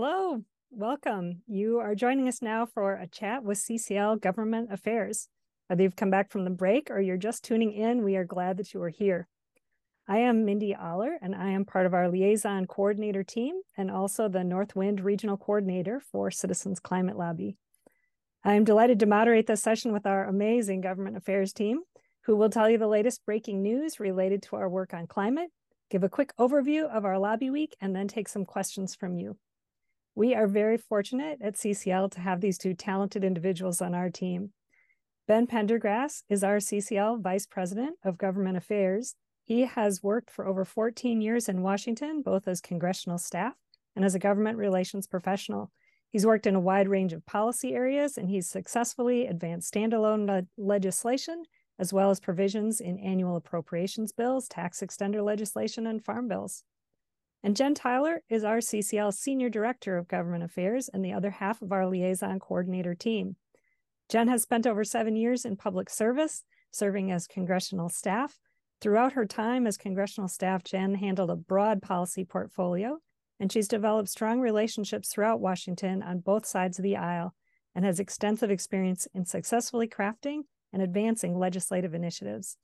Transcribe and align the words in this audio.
Hello, 0.00 0.44
welcome. 0.70 1.42
You 1.48 1.80
are 1.80 1.96
joining 1.96 2.28
us 2.28 2.40
now 2.40 2.66
for 2.66 2.92
a 2.92 3.08
chat 3.08 3.42
with 3.42 3.58
CCL 3.58 4.20
Government 4.20 4.72
Affairs. 4.72 5.26
Whether 5.66 5.82
you've 5.82 5.96
come 5.96 6.08
back 6.08 6.30
from 6.30 6.44
the 6.44 6.50
break 6.50 6.88
or 6.88 7.00
you're 7.00 7.16
just 7.16 7.42
tuning 7.42 7.72
in, 7.72 8.04
we 8.04 8.14
are 8.14 8.24
glad 8.24 8.58
that 8.58 8.72
you 8.72 8.80
are 8.80 8.90
here. 8.90 9.26
I 10.06 10.18
am 10.18 10.44
Mindy 10.44 10.72
Ahler, 10.72 11.18
and 11.20 11.34
I 11.34 11.50
am 11.50 11.64
part 11.64 11.84
of 11.84 11.94
our 11.94 12.08
liaison 12.08 12.66
coordinator 12.68 13.24
team 13.24 13.60
and 13.76 13.90
also 13.90 14.28
the 14.28 14.44
Northwind 14.44 15.02
Regional 15.04 15.36
Coordinator 15.36 15.98
for 15.98 16.30
Citizens 16.30 16.78
Climate 16.78 17.18
Lobby. 17.18 17.56
I'm 18.44 18.62
delighted 18.62 19.00
to 19.00 19.06
moderate 19.06 19.48
this 19.48 19.62
session 19.62 19.92
with 19.92 20.06
our 20.06 20.28
amazing 20.28 20.80
government 20.80 21.16
affairs 21.16 21.52
team, 21.52 21.80
who 22.26 22.36
will 22.36 22.50
tell 22.50 22.70
you 22.70 22.78
the 22.78 22.86
latest 22.86 23.26
breaking 23.26 23.62
news 23.62 23.98
related 23.98 24.44
to 24.44 24.54
our 24.54 24.68
work 24.68 24.94
on 24.94 25.08
climate, 25.08 25.50
give 25.90 26.04
a 26.04 26.08
quick 26.08 26.32
overview 26.38 26.84
of 26.84 27.04
our 27.04 27.18
lobby 27.18 27.50
week, 27.50 27.74
and 27.80 27.96
then 27.96 28.06
take 28.06 28.28
some 28.28 28.44
questions 28.44 28.94
from 28.94 29.16
you. 29.16 29.36
We 30.18 30.34
are 30.34 30.48
very 30.48 30.76
fortunate 30.76 31.38
at 31.40 31.54
CCL 31.54 32.10
to 32.10 32.20
have 32.20 32.40
these 32.40 32.58
two 32.58 32.74
talented 32.74 33.22
individuals 33.22 33.80
on 33.80 33.94
our 33.94 34.10
team. 34.10 34.50
Ben 35.28 35.46
Pendergrass 35.46 36.24
is 36.28 36.42
our 36.42 36.56
CCL 36.56 37.22
Vice 37.22 37.46
President 37.46 37.98
of 38.02 38.18
Government 38.18 38.56
Affairs. 38.56 39.14
He 39.44 39.60
has 39.60 40.02
worked 40.02 40.28
for 40.28 40.44
over 40.44 40.64
14 40.64 41.20
years 41.20 41.48
in 41.48 41.62
Washington, 41.62 42.20
both 42.22 42.48
as 42.48 42.60
congressional 42.60 43.18
staff 43.18 43.54
and 43.94 44.04
as 44.04 44.16
a 44.16 44.18
government 44.18 44.58
relations 44.58 45.06
professional. 45.06 45.70
He's 46.10 46.26
worked 46.26 46.48
in 46.48 46.56
a 46.56 46.60
wide 46.60 46.88
range 46.88 47.12
of 47.12 47.24
policy 47.24 47.72
areas 47.72 48.18
and 48.18 48.28
he's 48.28 48.48
successfully 48.48 49.28
advanced 49.28 49.72
standalone 49.72 50.26
le 50.26 50.48
legislation 50.56 51.44
as 51.78 51.92
well 51.92 52.10
as 52.10 52.18
provisions 52.18 52.80
in 52.80 52.98
annual 52.98 53.36
appropriations 53.36 54.10
bills, 54.10 54.48
tax 54.48 54.80
extender 54.80 55.24
legislation, 55.24 55.86
and 55.86 56.04
farm 56.04 56.26
bills. 56.26 56.64
And 57.42 57.56
Jen 57.56 57.74
Tyler 57.74 58.22
is 58.28 58.42
our 58.42 58.58
CCL 58.58 59.14
Senior 59.14 59.48
Director 59.48 59.96
of 59.96 60.08
Government 60.08 60.42
Affairs 60.42 60.88
and 60.92 61.04
the 61.04 61.12
other 61.12 61.30
half 61.30 61.62
of 61.62 61.72
our 61.72 61.86
liaison 61.86 62.40
coordinator 62.40 62.94
team. 62.94 63.36
Jen 64.08 64.28
has 64.28 64.42
spent 64.42 64.66
over 64.66 64.84
seven 64.84 65.16
years 65.16 65.44
in 65.44 65.56
public 65.56 65.88
service, 65.88 66.44
serving 66.70 67.12
as 67.12 67.26
congressional 67.26 67.88
staff. 67.88 68.38
Throughout 68.80 69.12
her 69.12 69.26
time 69.26 69.66
as 69.66 69.76
congressional 69.76 70.28
staff, 70.28 70.64
Jen 70.64 70.94
handled 70.94 71.30
a 71.30 71.36
broad 71.36 71.82
policy 71.82 72.24
portfolio, 72.24 72.98
and 73.38 73.52
she's 73.52 73.68
developed 73.68 74.08
strong 74.08 74.40
relationships 74.40 75.08
throughout 75.08 75.40
Washington 75.40 76.02
on 76.02 76.20
both 76.20 76.46
sides 76.46 76.78
of 76.78 76.82
the 76.82 76.96
aisle 76.96 77.34
and 77.74 77.84
has 77.84 78.00
extensive 78.00 78.50
experience 78.50 79.06
in 79.14 79.24
successfully 79.24 79.86
crafting 79.86 80.42
and 80.72 80.82
advancing 80.82 81.38
legislative 81.38 81.94
initiatives. 81.94 82.56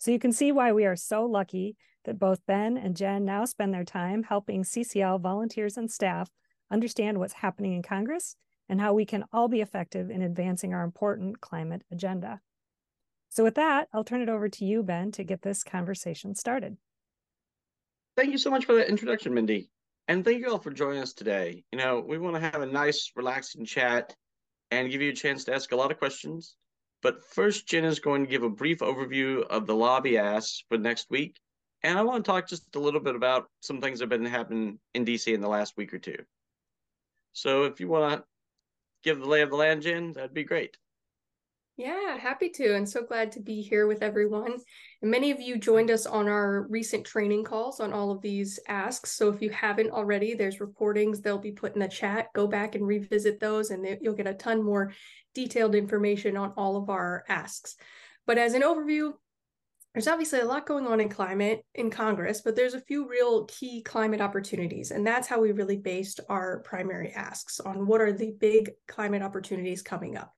So 0.00 0.10
you 0.10 0.18
can 0.18 0.32
see 0.32 0.50
why 0.50 0.72
we 0.72 0.86
are 0.86 0.96
so 0.96 1.26
lucky 1.26 1.76
that 2.06 2.18
both 2.18 2.46
Ben 2.46 2.78
and 2.78 2.96
Jen 2.96 3.26
now 3.26 3.44
spend 3.44 3.74
their 3.74 3.84
time 3.84 4.22
helping 4.22 4.64
CCL 4.64 5.20
volunteers 5.20 5.76
and 5.76 5.90
staff 5.90 6.30
understand 6.70 7.18
what's 7.18 7.34
happening 7.34 7.74
in 7.74 7.82
Congress 7.82 8.34
and 8.66 8.80
how 8.80 8.94
we 8.94 9.04
can 9.04 9.26
all 9.30 9.46
be 9.46 9.60
effective 9.60 10.08
in 10.08 10.22
advancing 10.22 10.72
our 10.72 10.84
important 10.84 11.42
climate 11.42 11.82
agenda. 11.92 12.40
So, 13.28 13.44
with 13.44 13.56
that, 13.56 13.88
I'll 13.92 14.02
turn 14.02 14.22
it 14.22 14.30
over 14.30 14.48
to 14.48 14.64
you, 14.64 14.82
Ben, 14.82 15.12
to 15.12 15.22
get 15.22 15.42
this 15.42 15.62
conversation 15.62 16.34
started. 16.34 16.78
Thank 18.16 18.32
you 18.32 18.38
so 18.38 18.50
much 18.50 18.64
for 18.64 18.74
that 18.76 18.88
introduction, 18.88 19.34
Mindy. 19.34 19.68
And 20.08 20.24
thank 20.24 20.40
you 20.40 20.50
all 20.50 20.58
for 20.58 20.70
joining 20.70 21.02
us 21.02 21.12
today. 21.12 21.62
You 21.72 21.78
know, 21.78 22.00
we 22.00 22.16
want 22.16 22.36
to 22.36 22.40
have 22.40 22.62
a 22.62 22.66
nice, 22.66 23.12
relaxing 23.16 23.66
chat 23.66 24.16
and 24.70 24.90
give 24.90 25.02
you 25.02 25.10
a 25.10 25.14
chance 25.14 25.44
to 25.44 25.54
ask 25.54 25.72
a 25.72 25.76
lot 25.76 25.90
of 25.90 25.98
questions. 25.98 26.56
But 27.02 27.24
first, 27.24 27.66
Jen 27.66 27.84
is 27.84 27.98
going 27.98 28.24
to 28.24 28.30
give 28.30 28.42
a 28.42 28.50
brief 28.50 28.78
overview 28.78 29.46
of 29.46 29.66
the 29.66 29.74
lobby 29.74 30.18
asks 30.18 30.64
for 30.68 30.78
next 30.78 31.10
week 31.10 31.36
and 31.82 31.98
I 31.98 32.02
want 32.02 32.24
to 32.24 32.30
talk 32.30 32.48
just 32.48 32.76
a 32.76 32.80
little 32.80 33.00
bit 33.00 33.14
about 33.14 33.46
some 33.60 33.80
things 33.80 33.98
that 33.98 34.10
have 34.10 34.20
been 34.20 34.30
happening 34.30 34.78
in 34.94 35.04
DC 35.04 35.32
in 35.32 35.40
the 35.40 35.48
last 35.48 35.76
week 35.76 35.94
or 35.94 35.98
two. 35.98 36.18
So 37.32 37.64
if 37.64 37.80
you 37.80 37.88
want 37.88 38.20
to 38.20 38.24
give 39.02 39.18
the 39.18 39.26
lay 39.28 39.40
of 39.40 39.50
the 39.50 39.56
land, 39.56 39.82
Jen, 39.82 40.12
that'd 40.12 40.34
be 40.34 40.44
great. 40.44 40.76
Yeah, 41.76 42.18
happy 42.18 42.50
to, 42.50 42.74
and 42.74 42.86
so 42.86 43.02
glad 43.02 43.32
to 43.32 43.40
be 43.40 43.62
here 43.62 43.86
with 43.86 44.02
everyone. 44.02 44.56
And 45.00 45.10
many 45.10 45.30
of 45.30 45.40
you 45.40 45.56
joined 45.56 45.90
us 45.90 46.04
on 46.04 46.28
our 46.28 46.66
recent 46.68 47.06
training 47.06 47.44
calls 47.44 47.80
on 47.80 47.94
all 47.94 48.10
of 48.10 48.20
these 48.20 48.60
asks. 48.68 49.12
So 49.12 49.32
if 49.32 49.40
you 49.40 49.48
haven't 49.48 49.90
already, 49.90 50.34
there's 50.34 50.60
recordings 50.60 51.22
they'll 51.22 51.38
be 51.38 51.52
put 51.52 51.72
in 51.72 51.80
the 51.80 51.88
chat. 51.88 52.26
Go 52.34 52.46
back 52.46 52.74
and 52.74 52.86
revisit 52.86 53.40
those, 53.40 53.70
and 53.70 53.96
you'll 54.02 54.12
get 54.12 54.26
a 54.26 54.34
ton 54.34 54.62
more 54.62 54.92
detailed 55.34 55.74
information 55.74 56.36
on 56.36 56.52
all 56.56 56.76
of 56.76 56.90
our 56.90 57.24
asks. 57.28 57.76
But 58.26 58.38
as 58.38 58.54
an 58.54 58.62
overview, 58.62 59.12
there's 59.92 60.06
obviously 60.06 60.38
a 60.38 60.44
lot 60.44 60.66
going 60.66 60.86
on 60.86 61.00
in 61.00 61.08
climate 61.08 61.64
in 61.74 61.90
Congress, 61.90 62.42
but 62.42 62.54
there's 62.54 62.74
a 62.74 62.80
few 62.80 63.08
real 63.08 63.44
key 63.46 63.82
climate 63.82 64.20
opportunities. 64.20 64.92
And 64.92 65.04
that's 65.04 65.26
how 65.26 65.40
we 65.40 65.50
really 65.50 65.78
based 65.78 66.20
our 66.28 66.60
primary 66.60 67.10
asks 67.10 67.58
on 67.58 67.86
what 67.86 68.00
are 68.00 68.12
the 68.12 68.32
big 68.38 68.70
climate 68.86 69.22
opportunities 69.22 69.82
coming 69.82 70.16
up. 70.16 70.32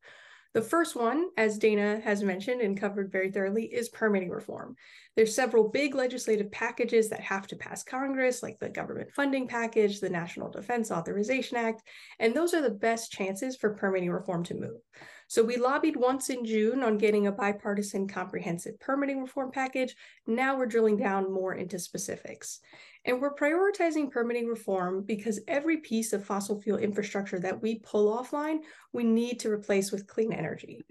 The 0.55 0.63
first 0.63 0.95
one, 0.95 1.29
as 1.39 1.57
Dana 1.59 2.01
has 2.05 2.23
mentioned 2.23 2.61
and 2.61 2.79
covered 2.79 3.11
very 3.11 3.31
thoroughly, 3.31 3.65
is 3.65 3.89
permitting 3.89 4.29
reform. 4.29 4.77
There's 5.17 5.35
several 5.35 5.69
big 5.69 5.95
legislative 5.95 6.53
packages 6.53 7.09
that 7.09 7.21
have 7.21 7.47
to 7.49 7.57
pass 7.57 7.83
Congress, 7.83 8.43
like 8.43 8.59
the 8.59 8.69
government 8.69 9.11
funding 9.15 9.49
package, 9.49 10.01
the 10.01 10.11
National 10.11 10.51
Defense 10.51 10.91
Authorization 10.91 11.57
Act, 11.57 11.83
and 12.19 12.35
those 12.35 12.53
are 12.53 12.61
the 12.61 12.71
best 12.71 13.11
chances 13.11 13.57
for 13.57 13.75
permitting 13.75 14.11
reform 14.11 14.45
to 14.45 14.55
move. 14.55 14.81
So 15.27 15.43
we 15.43 15.57
lobbied 15.57 15.97
once 15.97 16.29
in 16.29 16.45
June 16.45 16.83
on 16.83 16.99
getting 16.99 17.27
a 17.27 17.33
bipartisan 17.33 18.07
comprehensive 18.07 18.79
permitting 18.79 19.23
reform 19.23 19.51
package. 19.51 19.97
Now 20.27 20.59
we're 20.59 20.67
drilling 20.67 20.99
down 20.99 21.33
more 21.33 21.55
into 21.55 21.79
specifics. 21.79 22.61
And 23.05 23.21
we're 23.21 23.35
prioritizing 23.35 24.11
permitting 24.11 24.47
reform 24.47 25.03
because 25.03 25.41
every 25.49 25.79
piece 25.79 26.13
of 26.13 26.25
fossil 26.25 26.61
fuel 26.61 26.79
infrastructure 26.79 27.41
that 27.41 27.61
we 27.61 27.81
pull 27.81 28.17
offline, 28.17 28.59
we 28.93 29.05
need 29.05 29.41
to 29.41 29.51
replace 29.51 29.91
with 29.91 30.07
clean 30.07 30.33
energy. 30.33 30.85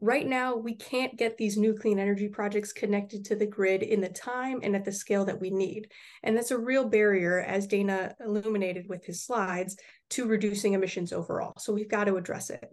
Right 0.00 0.26
now, 0.26 0.56
we 0.56 0.74
can't 0.74 1.16
get 1.16 1.36
these 1.36 1.56
new 1.56 1.74
clean 1.74 1.98
energy 1.98 2.26
projects 2.26 2.72
connected 2.72 3.24
to 3.26 3.36
the 3.36 3.46
grid 3.46 3.82
in 3.82 4.00
the 4.00 4.08
time 4.08 4.60
and 4.62 4.74
at 4.74 4.84
the 4.84 4.90
scale 4.90 5.24
that 5.26 5.40
we 5.40 5.50
need. 5.50 5.92
And 6.24 6.36
that's 6.36 6.50
a 6.50 6.58
real 6.58 6.88
barrier, 6.88 7.40
as 7.40 7.66
Dana 7.66 8.16
illuminated 8.18 8.88
with 8.88 9.04
his 9.04 9.22
slides, 9.22 9.76
to 10.10 10.26
reducing 10.26 10.72
emissions 10.72 11.12
overall. 11.12 11.52
So 11.58 11.72
we've 11.72 11.90
got 11.90 12.04
to 12.04 12.16
address 12.16 12.50
it. 12.50 12.68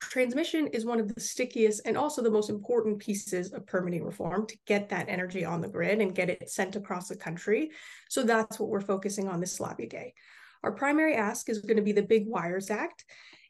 Transmission 0.00 0.66
is 0.68 0.84
one 0.84 1.00
of 1.00 1.14
the 1.14 1.20
stickiest 1.20 1.82
and 1.86 1.96
also 1.96 2.22
the 2.22 2.30
most 2.30 2.50
important 2.50 2.98
pieces 2.98 3.52
of 3.52 3.66
permitting 3.66 4.04
reform 4.04 4.46
to 4.46 4.56
get 4.66 4.88
that 4.90 5.08
energy 5.08 5.44
on 5.44 5.60
the 5.60 5.68
grid 5.68 6.00
and 6.00 6.14
get 6.14 6.28
it 6.28 6.50
sent 6.50 6.76
across 6.76 7.08
the 7.08 7.16
country. 7.16 7.70
So 8.08 8.22
that's 8.22 8.60
what 8.60 8.68
we're 8.68 8.80
focusing 8.80 9.28
on 9.28 9.40
this 9.40 9.58
lobby 9.58 9.86
day. 9.86 10.14
Our 10.62 10.72
primary 10.72 11.14
ask 11.14 11.48
is 11.48 11.60
going 11.60 11.76
to 11.76 11.82
be 11.82 11.92
the 11.92 12.02
Big 12.02 12.26
Wires 12.26 12.70
Act. 12.70 13.04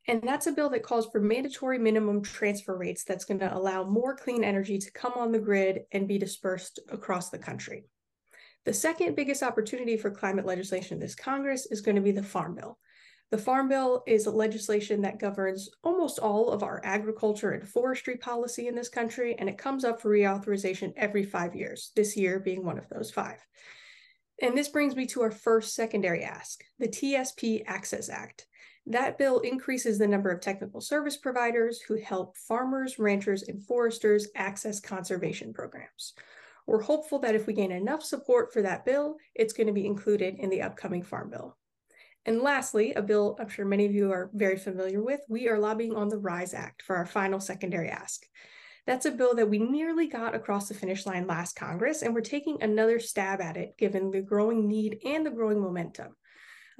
And 0.08 0.22
that's 0.22 0.46
a 0.46 0.52
bill 0.52 0.70
that 0.70 0.84
calls 0.84 1.08
for 1.10 1.20
mandatory 1.20 1.80
minimum 1.80 2.22
transfer 2.22 2.76
rates 2.76 3.02
that's 3.02 3.24
going 3.24 3.40
to 3.40 3.52
allow 3.52 3.82
more 3.82 4.14
clean 4.14 4.44
energy 4.44 4.78
to 4.78 4.92
come 4.92 5.14
on 5.16 5.32
the 5.32 5.38
grid 5.40 5.80
and 5.90 6.06
be 6.06 6.16
dispersed 6.16 6.78
across 6.90 7.30
the 7.30 7.38
country. 7.38 7.84
The 8.64 8.72
second 8.72 9.16
biggest 9.16 9.42
opportunity 9.42 9.96
for 9.96 10.10
climate 10.10 10.46
legislation 10.46 10.94
in 10.94 11.00
this 11.00 11.16
Congress 11.16 11.66
is 11.66 11.80
going 11.80 11.96
to 11.96 12.02
be 12.02 12.12
the 12.12 12.22
Farm 12.22 12.54
Bill. 12.54 12.78
The 13.32 13.38
Farm 13.38 13.68
Bill 13.68 14.04
is 14.06 14.26
a 14.26 14.30
legislation 14.30 15.02
that 15.02 15.18
governs 15.18 15.68
almost 15.82 16.20
all 16.20 16.50
of 16.50 16.62
our 16.62 16.80
agriculture 16.84 17.50
and 17.50 17.68
forestry 17.68 18.16
policy 18.16 18.68
in 18.68 18.76
this 18.76 18.88
country, 18.88 19.34
and 19.36 19.48
it 19.48 19.58
comes 19.58 19.84
up 19.84 20.00
for 20.00 20.10
reauthorization 20.10 20.92
every 20.96 21.24
five 21.24 21.56
years, 21.56 21.90
this 21.96 22.16
year 22.16 22.38
being 22.38 22.64
one 22.64 22.78
of 22.78 22.88
those 22.88 23.10
five. 23.10 23.44
And 24.40 24.56
this 24.56 24.68
brings 24.68 24.94
me 24.94 25.06
to 25.06 25.22
our 25.22 25.32
first 25.32 25.74
secondary 25.74 26.22
ask, 26.22 26.62
the 26.78 26.86
TSP 26.86 27.64
Access 27.66 28.08
Act. 28.08 28.46
That 28.86 29.18
bill 29.18 29.40
increases 29.40 29.98
the 29.98 30.06
number 30.06 30.30
of 30.30 30.40
technical 30.40 30.80
service 30.80 31.16
providers 31.16 31.80
who 31.80 31.96
help 31.96 32.36
farmers, 32.36 33.00
ranchers, 33.00 33.42
and 33.42 33.64
foresters 33.66 34.28
access 34.36 34.78
conservation 34.78 35.52
programs. 35.52 36.14
We're 36.68 36.82
hopeful 36.82 37.18
that 37.20 37.34
if 37.34 37.48
we 37.48 37.54
gain 37.54 37.72
enough 37.72 38.04
support 38.04 38.52
for 38.52 38.62
that 38.62 38.84
bill, 38.84 39.16
it's 39.34 39.52
going 39.52 39.66
to 39.66 39.72
be 39.72 39.86
included 39.86 40.36
in 40.38 40.48
the 40.48 40.62
upcoming 40.62 41.02
Farm 41.02 41.30
Bill. 41.30 41.56
And 42.26 42.42
lastly, 42.42 42.92
a 42.94 43.02
bill 43.02 43.36
I'm 43.38 43.48
sure 43.48 43.64
many 43.64 43.86
of 43.86 43.94
you 43.94 44.10
are 44.10 44.30
very 44.34 44.56
familiar 44.58 45.00
with, 45.00 45.20
we 45.28 45.48
are 45.48 45.60
lobbying 45.60 45.94
on 45.94 46.08
the 46.08 46.18
RISE 46.18 46.54
Act 46.54 46.82
for 46.82 46.96
our 46.96 47.06
final 47.06 47.38
secondary 47.38 47.88
ask. 47.88 48.24
That's 48.84 49.06
a 49.06 49.12
bill 49.12 49.36
that 49.36 49.48
we 49.48 49.60
nearly 49.60 50.08
got 50.08 50.34
across 50.34 50.68
the 50.68 50.74
finish 50.74 51.06
line 51.06 51.28
last 51.28 51.54
Congress, 51.54 52.02
and 52.02 52.12
we're 52.12 52.22
taking 52.22 52.60
another 52.60 52.98
stab 52.98 53.40
at 53.40 53.56
it 53.56 53.78
given 53.78 54.10
the 54.10 54.22
growing 54.22 54.66
need 54.66 54.98
and 55.04 55.24
the 55.24 55.30
growing 55.30 55.60
momentum. 55.60 56.16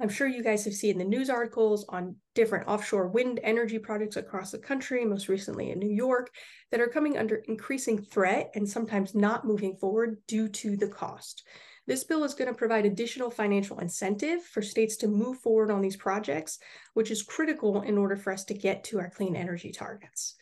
I'm 0.01 0.09
sure 0.09 0.27
you 0.27 0.43
guys 0.43 0.65
have 0.65 0.73
seen 0.73 0.97
the 0.97 1.05
news 1.05 1.29
articles 1.29 1.85
on 1.87 2.17
different 2.35 2.67
offshore 2.67 3.07
wind 3.07 3.39
energy 3.41 3.79
projects 3.79 4.17
across 4.17 4.51
the 4.51 4.59
country, 4.59 5.05
most 5.05 5.29
recently 5.29 5.71
in 5.71 5.79
New 5.79 5.89
York, 5.89 6.29
that 6.71 6.81
are 6.81 6.87
coming 6.87 7.17
under 7.17 7.37
increasing 7.47 8.01
threat 8.01 8.51
and 8.53 8.69
sometimes 8.69 9.15
not 9.15 9.45
moving 9.45 9.77
forward 9.77 10.17
due 10.27 10.49
to 10.49 10.75
the 10.75 10.89
cost. 10.89 11.43
This 11.87 12.03
bill 12.03 12.25
is 12.25 12.33
going 12.33 12.49
to 12.49 12.53
provide 12.53 12.85
additional 12.85 13.29
financial 13.29 13.79
incentive 13.79 14.43
for 14.43 14.61
states 14.61 14.97
to 14.97 15.07
move 15.07 15.39
forward 15.39 15.71
on 15.71 15.81
these 15.81 15.95
projects, 15.95 16.59
which 16.93 17.11
is 17.11 17.23
critical 17.23 17.81
in 17.81 17.97
order 17.97 18.17
for 18.17 18.33
us 18.33 18.43
to 18.45 18.53
get 18.53 18.83
to 18.85 18.99
our 18.99 19.09
clean 19.09 19.37
energy 19.37 19.71
targets. 19.71 20.35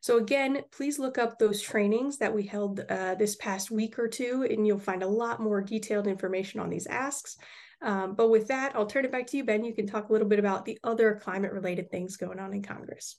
So 0.00 0.18
again, 0.18 0.62
please 0.72 0.98
look 0.98 1.16
up 1.16 1.38
those 1.38 1.62
trainings 1.62 2.18
that 2.18 2.34
we 2.34 2.44
held 2.44 2.80
uh, 2.88 3.14
this 3.14 3.36
past 3.36 3.70
week 3.70 3.98
or 3.98 4.08
two, 4.08 4.46
and 4.50 4.66
you'll 4.66 4.78
find 4.78 5.02
a 5.02 5.08
lot 5.08 5.40
more 5.40 5.60
detailed 5.60 6.08
information 6.08 6.60
on 6.60 6.68
these 6.68 6.86
asks. 6.86 7.36
Um, 7.80 8.14
but 8.14 8.28
with 8.28 8.48
that, 8.48 8.74
I'll 8.74 8.86
turn 8.86 9.04
it 9.04 9.12
back 9.12 9.28
to 9.28 9.36
you, 9.36 9.44
Ben. 9.44 9.64
You 9.64 9.74
can 9.74 9.86
talk 9.86 10.08
a 10.08 10.12
little 10.12 10.28
bit 10.28 10.40
about 10.40 10.64
the 10.64 10.78
other 10.82 11.20
climate 11.22 11.52
related 11.52 11.90
things 11.90 12.16
going 12.16 12.40
on 12.40 12.52
in 12.52 12.62
Congress. 12.62 13.16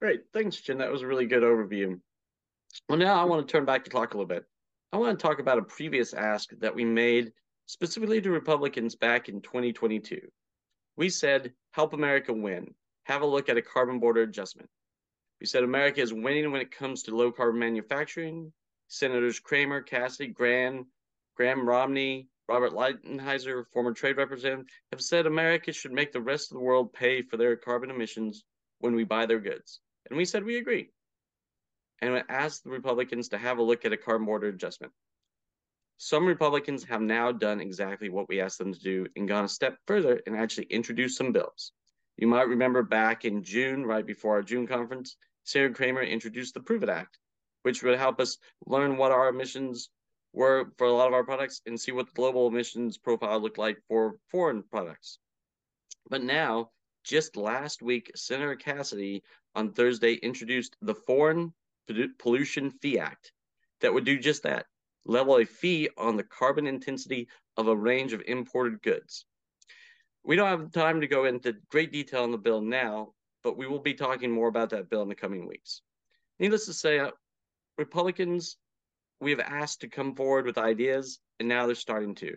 Great. 0.00 0.22
Thanks, 0.32 0.56
Jen. 0.56 0.78
That 0.78 0.90
was 0.90 1.02
a 1.02 1.06
really 1.06 1.26
good 1.26 1.42
overview. 1.42 2.00
Well, 2.88 2.98
now 2.98 3.20
I 3.20 3.24
want 3.24 3.46
to 3.46 3.52
turn 3.52 3.66
back 3.66 3.84
to 3.84 3.90
talk 3.90 4.14
a 4.14 4.16
little 4.16 4.26
bit. 4.26 4.44
I 4.94 4.98
want 4.98 5.18
to 5.18 5.22
talk 5.22 5.38
about 5.38 5.56
a 5.56 5.62
previous 5.62 6.12
ask 6.12 6.50
that 6.60 6.74
we 6.74 6.84
made 6.84 7.32
specifically 7.64 8.20
to 8.20 8.30
Republicans 8.30 8.94
back 8.94 9.30
in 9.30 9.40
2022. 9.40 10.20
We 10.98 11.08
said, 11.08 11.54
help 11.70 11.94
America 11.94 12.30
win. 12.34 12.74
Have 13.04 13.22
a 13.22 13.26
look 13.26 13.48
at 13.48 13.56
a 13.56 13.62
carbon 13.62 14.00
border 14.00 14.20
adjustment. 14.20 14.68
We 15.40 15.46
said 15.46 15.64
America 15.64 16.02
is 16.02 16.12
winning 16.12 16.52
when 16.52 16.60
it 16.60 16.76
comes 16.76 17.04
to 17.04 17.16
low 17.16 17.32
carbon 17.32 17.58
manufacturing. 17.58 18.52
Senators 18.88 19.40
Cramer, 19.40 19.80
Cassidy, 19.80 20.28
Graham, 20.28 20.86
Graham 21.36 21.66
Romney, 21.66 22.28
Robert 22.46 22.72
Lighthizer, 22.72 23.64
former 23.72 23.94
trade 23.94 24.18
representative, 24.18 24.66
have 24.90 25.00
said 25.00 25.24
America 25.24 25.72
should 25.72 25.92
make 25.92 26.12
the 26.12 26.20
rest 26.20 26.52
of 26.52 26.56
the 26.58 26.62
world 26.62 26.92
pay 26.92 27.22
for 27.22 27.38
their 27.38 27.56
carbon 27.56 27.88
emissions 27.88 28.44
when 28.80 28.94
we 28.94 29.04
buy 29.04 29.24
their 29.24 29.40
goods. 29.40 29.80
And 30.10 30.18
we 30.18 30.26
said 30.26 30.44
we 30.44 30.58
agree. 30.58 30.90
And 32.02 32.14
we 32.14 32.22
asked 32.28 32.64
the 32.64 32.70
Republicans 32.70 33.28
to 33.28 33.38
have 33.38 33.58
a 33.58 33.62
look 33.62 33.84
at 33.84 33.92
a 33.92 33.96
carbon 33.96 34.26
border 34.26 34.48
adjustment. 34.48 34.92
Some 35.98 36.26
Republicans 36.26 36.82
have 36.82 37.00
now 37.00 37.30
done 37.30 37.60
exactly 37.60 38.08
what 38.08 38.28
we 38.28 38.40
asked 38.40 38.58
them 38.58 38.74
to 38.74 38.80
do 38.80 39.06
and 39.14 39.28
gone 39.28 39.44
a 39.44 39.48
step 39.48 39.78
further 39.86 40.20
and 40.26 40.36
actually 40.36 40.66
introduced 40.66 41.16
some 41.16 41.30
bills. 41.30 41.70
You 42.16 42.26
might 42.26 42.48
remember 42.48 42.82
back 42.82 43.24
in 43.24 43.44
June, 43.44 43.86
right 43.86 44.04
before 44.04 44.34
our 44.34 44.42
June 44.42 44.66
conference, 44.66 45.16
Senator 45.44 45.72
Cramer 45.72 46.02
introduced 46.02 46.54
the 46.54 46.60
Prove 46.60 46.82
It 46.82 46.88
Act, 46.88 47.18
which 47.62 47.84
would 47.84 47.96
help 47.96 48.20
us 48.20 48.36
learn 48.66 48.96
what 48.96 49.12
our 49.12 49.28
emissions 49.28 49.88
were 50.32 50.72
for 50.78 50.88
a 50.88 50.92
lot 50.92 51.06
of 51.06 51.14
our 51.14 51.24
products 51.24 51.62
and 51.66 51.80
see 51.80 51.92
what 51.92 52.06
the 52.06 52.14
global 52.14 52.48
emissions 52.48 52.98
profile 52.98 53.38
looked 53.38 53.58
like 53.58 53.80
for 53.86 54.16
foreign 54.28 54.64
products. 54.64 55.18
But 56.10 56.24
now, 56.24 56.72
just 57.04 57.36
last 57.36 57.80
week, 57.80 58.10
Senator 58.16 58.56
Cassidy 58.56 59.22
on 59.54 59.72
Thursday 59.72 60.14
introduced 60.14 60.76
the 60.82 60.96
Foreign 60.96 61.52
Pollution 62.18 62.70
Fee 62.70 62.98
Act 62.98 63.32
that 63.80 63.92
would 63.92 64.04
do 64.04 64.18
just 64.18 64.44
that 64.44 64.66
level 65.04 65.36
a 65.38 65.44
fee 65.44 65.88
on 65.96 66.16
the 66.16 66.22
carbon 66.22 66.66
intensity 66.66 67.28
of 67.56 67.68
a 67.68 67.76
range 67.76 68.12
of 68.12 68.22
imported 68.26 68.80
goods. 68.82 69.26
We 70.24 70.36
don't 70.36 70.48
have 70.48 70.72
time 70.72 71.00
to 71.00 71.08
go 71.08 71.24
into 71.24 71.56
great 71.70 71.92
detail 71.92 72.22
on 72.22 72.30
the 72.30 72.38
bill 72.38 72.60
now, 72.60 73.12
but 73.42 73.56
we 73.56 73.66
will 73.66 73.80
be 73.80 73.94
talking 73.94 74.30
more 74.30 74.48
about 74.48 74.70
that 74.70 74.88
bill 74.88 75.02
in 75.02 75.08
the 75.08 75.14
coming 75.14 75.48
weeks. 75.48 75.82
Needless 76.38 76.66
to 76.66 76.72
say, 76.72 77.00
uh, 77.00 77.10
Republicans, 77.76 78.56
we 79.20 79.30
have 79.30 79.40
asked 79.40 79.80
to 79.80 79.88
come 79.88 80.14
forward 80.14 80.46
with 80.46 80.58
ideas, 80.58 81.18
and 81.40 81.48
now 81.48 81.66
they're 81.66 81.74
starting 81.74 82.14
to. 82.16 82.36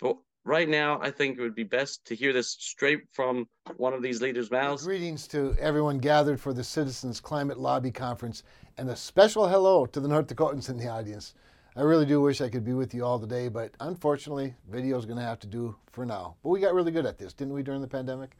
But 0.00 0.16
right 0.44 0.68
now, 0.68 1.00
I 1.00 1.10
think 1.10 1.38
it 1.38 1.40
would 1.40 1.54
be 1.54 1.64
best 1.64 2.04
to 2.06 2.14
hear 2.14 2.32
this 2.32 2.50
straight 2.50 3.00
from 3.12 3.48
one 3.76 3.94
of 3.94 4.02
these 4.02 4.20
leaders' 4.20 4.50
mouths. 4.50 4.84
Greetings 4.84 5.26
to 5.28 5.56
everyone 5.58 5.98
gathered 5.98 6.38
for 6.40 6.52
the 6.52 6.64
Citizens 6.64 7.20
Climate 7.20 7.58
Lobby 7.58 7.90
Conference, 7.90 8.42
and 8.76 8.90
a 8.90 8.96
special 8.96 9.48
hello 9.48 9.86
to 9.86 10.00
the 10.00 10.08
North 10.08 10.26
Dakotans 10.26 10.68
in 10.68 10.76
the 10.76 10.88
audience. 10.88 11.34
I 11.76 11.82
really 11.82 12.06
do 12.06 12.20
wish 12.20 12.40
I 12.40 12.48
could 12.48 12.64
be 12.64 12.74
with 12.74 12.94
you 12.94 13.04
all 13.04 13.18
today, 13.18 13.48
but 13.48 13.72
unfortunately, 13.80 14.54
video 14.70 14.98
is 14.98 15.06
going 15.06 15.18
to 15.18 15.24
have 15.24 15.40
to 15.40 15.46
do 15.46 15.74
for 15.90 16.06
now. 16.06 16.36
But 16.42 16.50
we 16.50 16.60
got 16.60 16.74
really 16.74 16.92
good 16.92 17.06
at 17.06 17.18
this, 17.18 17.32
didn't 17.32 17.54
we, 17.54 17.62
during 17.62 17.80
the 17.80 17.88
pandemic? 17.88 18.36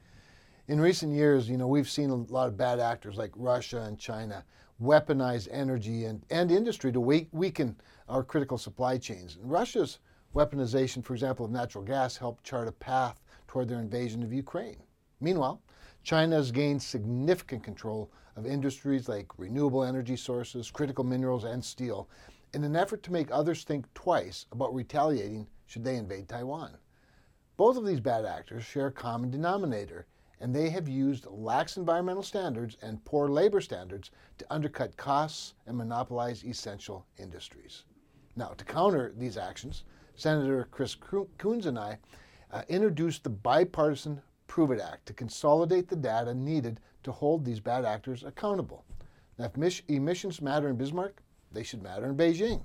In 0.68 0.80
recent 0.80 1.12
years, 1.12 1.48
you 1.48 1.56
know, 1.56 1.66
we've 1.66 1.90
seen 1.90 2.10
a 2.10 2.14
lot 2.14 2.48
of 2.48 2.56
bad 2.56 2.80
actors 2.80 3.16
like 3.16 3.32
Russia 3.34 3.82
and 3.82 3.98
China 3.98 4.44
weaponize 4.80 5.48
energy 5.50 6.04
and, 6.04 6.24
and 6.30 6.50
industry 6.50 6.92
to 6.92 7.00
weaken 7.00 7.76
our 8.08 8.22
critical 8.22 8.58
supply 8.58 8.98
chains. 8.98 9.36
And 9.40 9.50
Russia's 9.50 9.98
weaponization, 10.34 11.02
for 11.04 11.14
example, 11.14 11.46
of 11.46 11.52
natural 11.52 11.84
gas 11.84 12.16
helped 12.16 12.44
chart 12.44 12.68
a 12.68 12.72
path 12.72 13.22
toward 13.46 13.68
their 13.68 13.80
invasion 13.80 14.22
of 14.22 14.32
Ukraine. 14.32 14.82
Meanwhile, 15.20 15.62
China 16.02 16.36
has 16.36 16.50
gained 16.50 16.82
significant 16.82 17.62
control 17.62 18.10
of 18.36 18.44
industries 18.44 19.08
like 19.08 19.38
renewable 19.38 19.84
energy 19.84 20.16
sources, 20.16 20.70
critical 20.70 21.04
minerals, 21.04 21.44
and 21.44 21.64
steel, 21.64 22.08
in 22.52 22.64
an 22.64 22.76
effort 22.76 23.02
to 23.04 23.12
make 23.12 23.30
others 23.30 23.64
think 23.64 23.92
twice 23.94 24.46
about 24.52 24.74
retaliating 24.74 25.46
should 25.66 25.84
they 25.84 25.96
invade 25.96 26.28
Taiwan. 26.28 26.76
Both 27.56 27.76
of 27.76 27.86
these 27.86 28.00
bad 28.00 28.24
actors 28.24 28.64
share 28.64 28.88
a 28.88 28.92
common 28.92 29.30
denominator, 29.30 30.06
and 30.40 30.54
they 30.54 30.68
have 30.70 30.88
used 30.88 31.26
lax 31.26 31.76
environmental 31.76 32.22
standards 32.22 32.76
and 32.82 33.04
poor 33.04 33.28
labor 33.28 33.60
standards 33.60 34.10
to 34.38 34.52
undercut 34.52 34.96
costs 34.96 35.54
and 35.66 35.76
monopolize 35.76 36.44
essential 36.44 37.06
industries. 37.18 37.84
Now, 38.36 38.48
to 38.48 38.64
counter 38.64 39.12
these 39.16 39.36
actions, 39.36 39.84
Senator 40.16 40.68
Chris 40.70 40.94
Coons 40.94 41.66
and 41.66 41.78
I 41.78 41.98
uh, 42.52 42.62
introduced 42.68 43.24
the 43.24 43.30
bipartisan 43.30 44.22
Prove 44.46 44.70
It 44.70 44.80
Act 44.80 45.06
to 45.06 45.12
consolidate 45.12 45.88
the 45.88 45.96
data 45.96 46.32
needed 46.32 46.78
to 47.02 47.10
hold 47.10 47.44
these 47.44 47.58
bad 47.58 47.84
actors 47.84 48.22
accountable. 48.22 48.84
Now, 49.38 49.50
if 49.52 49.82
emissions 49.88 50.40
matter 50.40 50.68
in 50.68 50.76
Bismarck, 50.76 51.20
they 51.50 51.64
should 51.64 51.82
matter 51.82 52.06
in 52.06 52.16
Beijing. 52.16 52.64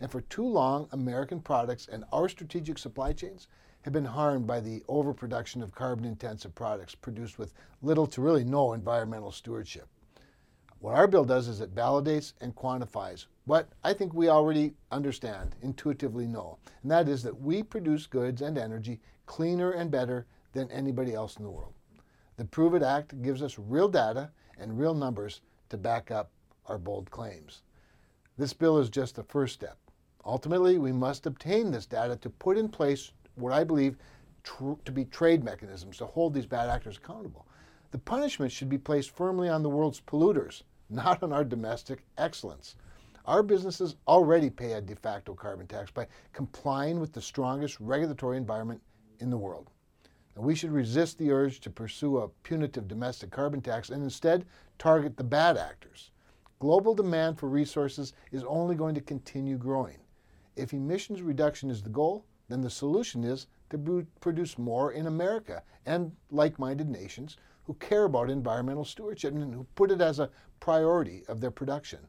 And 0.00 0.10
for 0.10 0.22
too 0.22 0.46
long, 0.46 0.88
American 0.92 1.40
products 1.40 1.86
and 1.86 2.04
our 2.12 2.28
strategic 2.28 2.78
supply 2.78 3.12
chains 3.12 3.46
have 3.82 3.92
been 3.92 4.04
harmed 4.04 4.46
by 4.46 4.60
the 4.60 4.82
overproduction 4.88 5.62
of 5.62 5.74
carbon 5.74 6.04
intensive 6.04 6.54
products 6.54 6.94
produced 6.94 7.38
with 7.38 7.54
little 7.82 8.06
to 8.08 8.20
really 8.20 8.44
no 8.44 8.72
environmental 8.72 9.30
stewardship. 9.30 9.88
What 10.80 10.94
our 10.94 11.06
bill 11.06 11.26
does 11.26 11.46
is 11.46 11.60
it 11.60 11.74
validates 11.74 12.32
and 12.40 12.56
quantifies 12.56 13.26
what 13.44 13.68
I 13.84 13.92
think 13.92 14.14
we 14.14 14.30
already 14.30 14.72
understand, 14.90 15.54
intuitively 15.60 16.26
know, 16.26 16.56
and 16.82 16.90
that 16.90 17.06
is 17.06 17.22
that 17.22 17.38
we 17.38 17.62
produce 17.62 18.06
goods 18.06 18.40
and 18.40 18.56
energy 18.56 18.98
cleaner 19.26 19.72
and 19.72 19.90
better 19.90 20.26
than 20.52 20.70
anybody 20.70 21.12
else 21.12 21.36
in 21.36 21.42
the 21.44 21.50
world. 21.50 21.74
The 22.38 22.46
Prove 22.46 22.74
It 22.74 22.82
Act 22.82 23.20
gives 23.20 23.42
us 23.42 23.58
real 23.58 23.88
data 23.88 24.30
and 24.58 24.78
real 24.78 24.94
numbers 24.94 25.42
to 25.68 25.76
back 25.76 26.10
up 26.10 26.30
our 26.64 26.78
bold 26.78 27.10
claims. 27.10 27.60
This 28.38 28.54
bill 28.54 28.78
is 28.78 28.88
just 28.88 29.16
the 29.16 29.22
first 29.24 29.52
step. 29.52 29.76
Ultimately, 30.24 30.78
we 30.78 30.92
must 30.92 31.26
obtain 31.26 31.70
this 31.70 31.84
data 31.84 32.16
to 32.16 32.30
put 32.30 32.56
in 32.56 32.70
place 32.70 33.12
what 33.34 33.52
I 33.52 33.64
believe 33.64 33.98
tr- 34.44 34.72
to 34.86 34.92
be 34.92 35.04
trade 35.04 35.44
mechanisms 35.44 35.98
to 35.98 36.06
hold 36.06 36.32
these 36.32 36.46
bad 36.46 36.70
actors 36.70 36.96
accountable. 36.96 37.46
The 37.90 37.98
punishment 37.98 38.50
should 38.50 38.70
be 38.70 38.78
placed 38.78 39.10
firmly 39.10 39.48
on 39.48 39.62
the 39.62 39.68
world's 39.68 40.00
polluters, 40.00 40.62
not 40.90 41.22
on 41.22 41.32
our 41.32 41.44
domestic 41.44 42.04
excellence. 42.18 42.76
Our 43.26 43.42
businesses 43.42 43.96
already 44.08 44.50
pay 44.50 44.72
a 44.72 44.80
de 44.80 44.96
facto 44.96 45.34
carbon 45.34 45.66
tax 45.66 45.90
by 45.90 46.06
complying 46.32 47.00
with 47.00 47.12
the 47.12 47.20
strongest 47.20 47.78
regulatory 47.80 48.36
environment 48.36 48.80
in 49.20 49.30
the 49.30 49.38
world. 49.38 49.70
We 50.36 50.54
should 50.54 50.72
resist 50.72 51.18
the 51.18 51.32
urge 51.32 51.60
to 51.60 51.70
pursue 51.70 52.18
a 52.18 52.28
punitive 52.28 52.88
domestic 52.88 53.30
carbon 53.30 53.60
tax 53.60 53.90
and 53.90 54.02
instead 54.02 54.46
target 54.78 55.16
the 55.16 55.24
bad 55.24 55.58
actors. 55.58 56.12
Global 56.60 56.94
demand 56.94 57.38
for 57.38 57.48
resources 57.48 58.14
is 58.32 58.42
only 58.44 58.74
going 58.74 58.94
to 58.94 59.00
continue 59.00 59.58
growing. 59.58 59.98
If 60.56 60.72
emissions 60.72 61.20
reduction 61.20 61.70
is 61.70 61.82
the 61.82 61.90
goal, 61.90 62.24
then 62.48 62.62
the 62.62 62.70
solution 62.70 63.22
is 63.22 63.46
to 63.70 64.06
produce 64.20 64.58
more 64.58 64.92
in 64.92 65.06
America 65.06 65.62
and 65.86 66.12
like 66.30 66.58
minded 66.58 66.88
nations 66.88 67.36
who 67.64 67.74
care 67.74 68.04
about 68.04 68.30
environmental 68.30 68.84
stewardship 68.84 69.34
and 69.34 69.54
who 69.54 69.66
put 69.74 69.90
it 69.90 70.00
as 70.00 70.18
a 70.18 70.30
priority 70.60 71.24
of 71.28 71.40
their 71.40 71.50
production. 71.50 72.00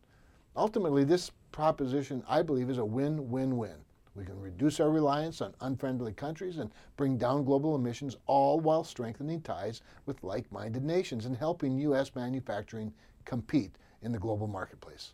Ultimately, 0.56 1.04
this 1.04 1.32
proposition, 1.52 2.24
I 2.28 2.42
believe, 2.42 2.70
is 2.70 2.78
a 2.78 2.86
win 2.86 3.30
win 3.30 3.58
win. 3.58 3.78
We 4.14 4.26
can 4.26 4.40
reduce 4.40 4.82
our 4.82 4.90
reliance 4.90 5.42
on 5.42 5.56
unfriendly 5.62 6.12
countries 6.12 6.58
and 6.58 6.72
bring 6.98 7.18
down 7.18 7.46
global 7.46 7.76
emissions, 7.76 8.18
all 8.26 8.60
while 8.60 8.84
strengthening 8.84 9.42
ties 9.42 9.82
with 10.06 10.22
like 10.24 10.52
minded 10.52 10.84
nations 10.84 11.26
and 11.26 11.38
helping 11.38 11.78
U.S. 11.78 12.14
manufacturing 12.14 12.94
compete 13.24 13.78
in 14.02 14.12
the 14.12 14.20
global 14.20 14.48
marketplace. 14.48 15.14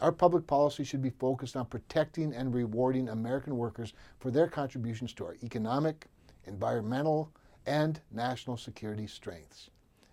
Our 0.00 0.12
public 0.12 0.46
policy 0.46 0.84
should 0.84 1.02
be 1.02 1.10
focused 1.10 1.56
on 1.56 1.66
protecting 1.66 2.32
and 2.32 2.54
rewarding 2.54 3.08
American 3.08 3.56
workers 3.56 3.92
for 4.20 4.30
their 4.30 4.46
contributions 4.46 5.12
to 5.14 5.26
our 5.26 5.36
economic, 5.42 6.06
environmental, 6.44 7.32
and 7.66 8.00
national 8.10 8.56
security 8.56 9.06
strengths. 9.06 9.70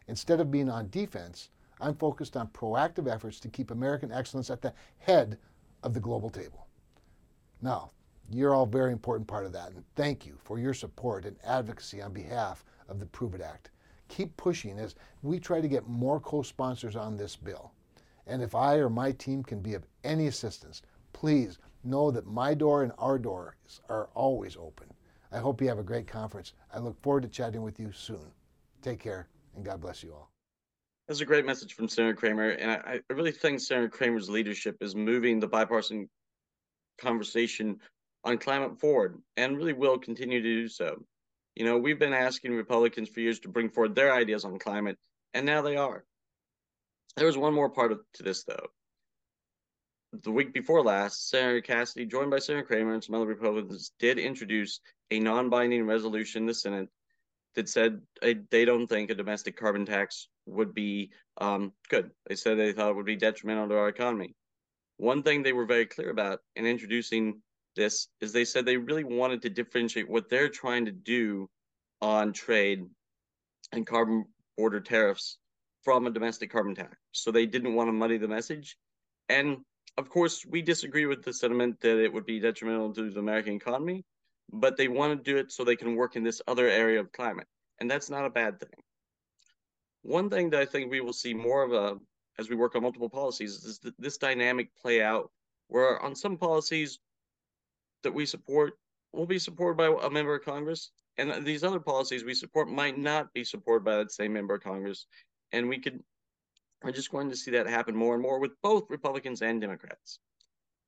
Instead 0.08 0.40
of 0.40 0.52
being 0.52 0.70
on 0.70 0.90
defense, 0.90 1.50
I'm 1.80 1.96
focused 1.96 2.36
on 2.36 2.48
proactive 2.50 3.12
efforts 3.12 3.40
to 3.42 3.50
keep 3.50 3.72
American 3.72 4.12
excellence 4.12 4.50
at 4.50 4.62
the 4.62 4.74
head 5.00 5.38
of 5.84 5.94
the 5.94 6.00
global 6.00 6.30
table. 6.30 6.68
Now, 7.62 7.92
you're 8.30 8.54
all 8.54 8.64
a 8.64 8.68
very 8.68 8.92
important 8.92 9.28
part 9.28 9.46
of 9.46 9.54
that, 9.54 9.72
and 9.72 9.84
thank 9.96 10.26
you 10.26 10.38
for 10.44 10.60
your 10.60 10.74
support 10.74 11.26
and 11.26 11.38
advocacy 11.44 12.02
on 12.02 12.14
behalf 12.14 12.66
of 12.90 13.00
the 13.00 13.06
Prove 13.06 13.36
It 13.36 13.42
Act. 13.42 13.70
Keep 14.10 14.36
pushing 14.38 14.80
as 14.80 14.96
we 15.22 15.40
try 15.40 15.62
to 15.62 15.68
get 15.68 15.88
more 15.88 16.20
co 16.20 16.42
sponsors 16.42 16.96
on 16.96 17.18
this 17.18 17.36
bill. 17.36 17.72
And 18.26 18.42
if 18.42 18.56
I 18.56 18.76
or 18.76 18.90
my 18.90 19.12
team 19.12 19.44
can 19.44 19.62
be 19.62 19.74
of 19.74 19.86
any 20.04 20.28
assistance, 20.28 20.82
please 21.14 21.58
know 21.84 22.12
that 22.12 22.28
my 22.28 22.54
door 22.54 22.84
and 22.84 22.92
our 22.98 23.18
doors 23.18 23.82
are 23.90 24.10
always 24.14 24.58
open. 24.58 24.88
I 25.32 25.40
hope 25.40 25.62
you 25.62 25.68
have 25.68 25.80
a 25.80 25.84
great 25.84 26.08
conference. 26.08 26.54
I 26.74 26.80
look 26.80 27.02
forward 27.02 27.24
to 27.24 27.30
chatting 27.30 27.62
with 27.62 27.80
you 27.80 27.92
soon. 27.92 28.32
Take 28.82 29.00
care, 29.00 29.28
and 29.56 29.66
God 29.66 29.82
bless 29.82 30.04
you 30.04 30.14
all. 30.14 30.32
That's 31.08 31.22
a 31.22 31.26
great 31.26 31.46
message 31.46 31.74
from 31.74 31.88
Senator 31.88 32.16
Cramer, 32.16 32.50
and 32.50 32.72
I, 32.72 33.00
I 33.10 33.14
really 33.14 33.32
think 33.32 33.60
Senator 33.60 33.90
Cramer's 33.90 34.30
leadership 34.30 34.78
is 34.82 34.96
moving 34.96 35.40
the 35.40 35.48
bipartisan 35.48 36.10
conversation 37.00 37.80
on 38.24 38.38
climate 38.38 38.80
forward 38.80 39.18
and 39.38 39.56
really 39.56 39.74
will 39.74 39.98
continue 39.98 40.42
to 40.42 40.62
do 40.62 40.68
so. 40.68 41.04
You 41.56 41.66
know, 41.66 41.78
we've 41.78 42.00
been 42.00 42.14
asking 42.14 42.54
Republicans 42.54 43.10
for 43.10 43.22
years 43.22 43.40
to 43.42 43.50
bring 43.50 43.70
forward 43.70 43.96
their 43.96 44.14
ideas 44.14 44.46
on 44.46 44.60
climate, 44.60 44.98
and 45.34 45.46
now 45.46 45.62
they 45.62 45.78
are. 45.78 46.04
There 47.16 47.26
was 47.26 47.38
one 47.38 47.54
more 47.54 47.70
part 47.70 47.92
of, 47.92 48.02
to 48.16 48.24
this, 48.24 48.44
though. 48.44 48.68
The 50.24 50.32
week 50.32 50.54
before 50.54 50.84
last, 50.84 51.30
Senator 51.30 51.62
Cassidy, 51.62 52.06
joined 52.06 52.32
by 52.32 52.40
Senator 52.40 52.66
Cramer 52.66 52.94
and 52.94 53.04
some 53.04 53.16
other 53.16 53.28
Republicans, 53.28 53.92
did 54.00 54.18
introduce 54.18 54.80
a 55.12 55.20
non 55.20 55.50
binding 55.50 55.86
resolution 55.86 56.44
in 56.44 56.48
the 56.48 56.54
Senate 56.54 56.90
that 57.56 57.68
said 57.70 58.02
they 58.22 58.66
don't 58.66 58.88
think 58.88 59.10
a 59.10 59.16
domestic 59.16 59.58
carbon 59.58 59.86
tax 59.86 60.30
would 60.46 60.74
be 60.74 61.12
um, 61.40 61.74
good. 61.90 62.12
They 62.28 62.36
said 62.36 62.58
they 62.58 62.72
thought 62.72 62.92
it 62.92 62.96
would 62.96 63.06
be 63.06 63.16
detrimental 63.16 63.68
to 63.70 63.78
our 63.78 63.90
economy. 63.90 64.36
One 64.98 65.24
thing 65.24 65.44
they 65.44 65.54
were 65.54 65.66
very 65.66 65.86
clear 65.86 66.10
about 66.10 66.40
in 66.56 66.66
introducing 66.66 67.42
this 67.76 68.08
is 68.22 68.32
they 68.32 68.46
said 68.46 68.66
they 68.66 68.78
really 68.78 69.04
wanted 69.04 69.42
to 69.44 69.50
differentiate 69.50 70.10
what 70.10 70.30
they're 70.30 70.50
trying 70.50 70.86
to 70.86 70.92
do 70.92 71.50
on 72.02 72.34
trade 72.34 72.86
and 73.72 73.86
carbon 73.86 74.26
border 74.58 74.80
tariffs 74.80 75.38
from 75.84 76.08
a 76.08 76.12
domestic 76.12 76.52
carbon 76.52 76.76
tax. 76.76 76.96
So 77.12 77.32
they 77.32 77.46
didn't 77.46 77.76
want 77.76 77.90
to 77.90 77.94
muddy 77.94 78.18
the 78.18 78.28
message. 78.28 78.78
And 79.30 79.58
of 79.98 80.10
course, 80.10 80.46
we 80.46 80.62
disagree 80.62 81.06
with 81.06 81.24
the 81.24 81.34
sentiment 81.34 81.80
that 81.82 82.04
it 82.04 82.12
would 82.12 82.26
be 82.26 82.40
detrimental 82.40 82.94
to 82.94 83.10
the 83.10 83.20
American 83.20 83.54
economy, 83.54 84.06
but 84.52 84.78
they 84.78 84.88
want 84.88 85.18
to 85.18 85.32
do 85.32 85.38
it 85.38 85.52
so 85.52 85.64
they 85.64 85.76
can 85.76 85.96
work 85.96 86.16
in 86.16 86.24
this 86.24 86.42
other 86.48 86.68
area 86.68 87.00
of 87.00 87.12
climate. 87.12 87.48
And 87.80 87.90
that's 87.90 88.10
not 88.10 88.26
a 88.26 88.30
bad 88.30 88.60
thing. 88.60 88.70
One 90.04 90.30
thing 90.30 90.50
that 90.52 90.62
I 90.62 90.66
think 90.66 90.90
we 90.90 91.02
will 91.02 91.14
see 91.14 91.34
more 91.34 91.64
of 91.64 91.74
a 91.74 91.98
as 92.40 92.50
we 92.50 92.56
work 92.56 92.76
on 92.76 92.84
multiple 92.84 93.10
policies 93.10 93.64
is 93.66 93.80
this 93.98 94.18
dynamic 94.18 94.70
play 94.80 95.02
out 95.02 95.32
where 95.70 96.00
on 96.04 96.16
some 96.16 96.38
policies 96.38 97.00
that 98.04 98.14
we 98.14 98.26
support 98.26 98.78
will 99.12 99.26
be 99.26 99.40
supported 99.40 99.76
by 99.76 100.06
a 100.06 100.10
member 100.10 100.36
of 100.36 100.46
Congress, 100.46 100.92
and 101.18 101.44
these 101.46 101.64
other 101.64 101.80
policies 101.80 102.24
we 102.24 102.36
support 102.36 102.70
might 102.70 102.98
not 102.98 103.34
be 103.34 103.44
supported 103.44 103.84
by 103.84 103.98
that 103.98 104.12
same 104.12 104.34
member 104.34 104.54
of 104.54 104.62
Congress. 104.62 105.08
And 105.52 105.68
we 105.68 105.80
could, 105.80 106.00
we're 106.84 106.92
just 106.92 107.12
going 107.12 107.30
to 107.30 107.36
see 107.36 107.52
that 107.52 107.68
happen 107.68 107.96
more 107.96 108.14
and 108.14 108.24
more 108.24 108.40
with 108.40 108.52
both 108.62 108.90
Republicans 108.90 109.42
and 109.42 109.60
Democrats. 109.60 110.20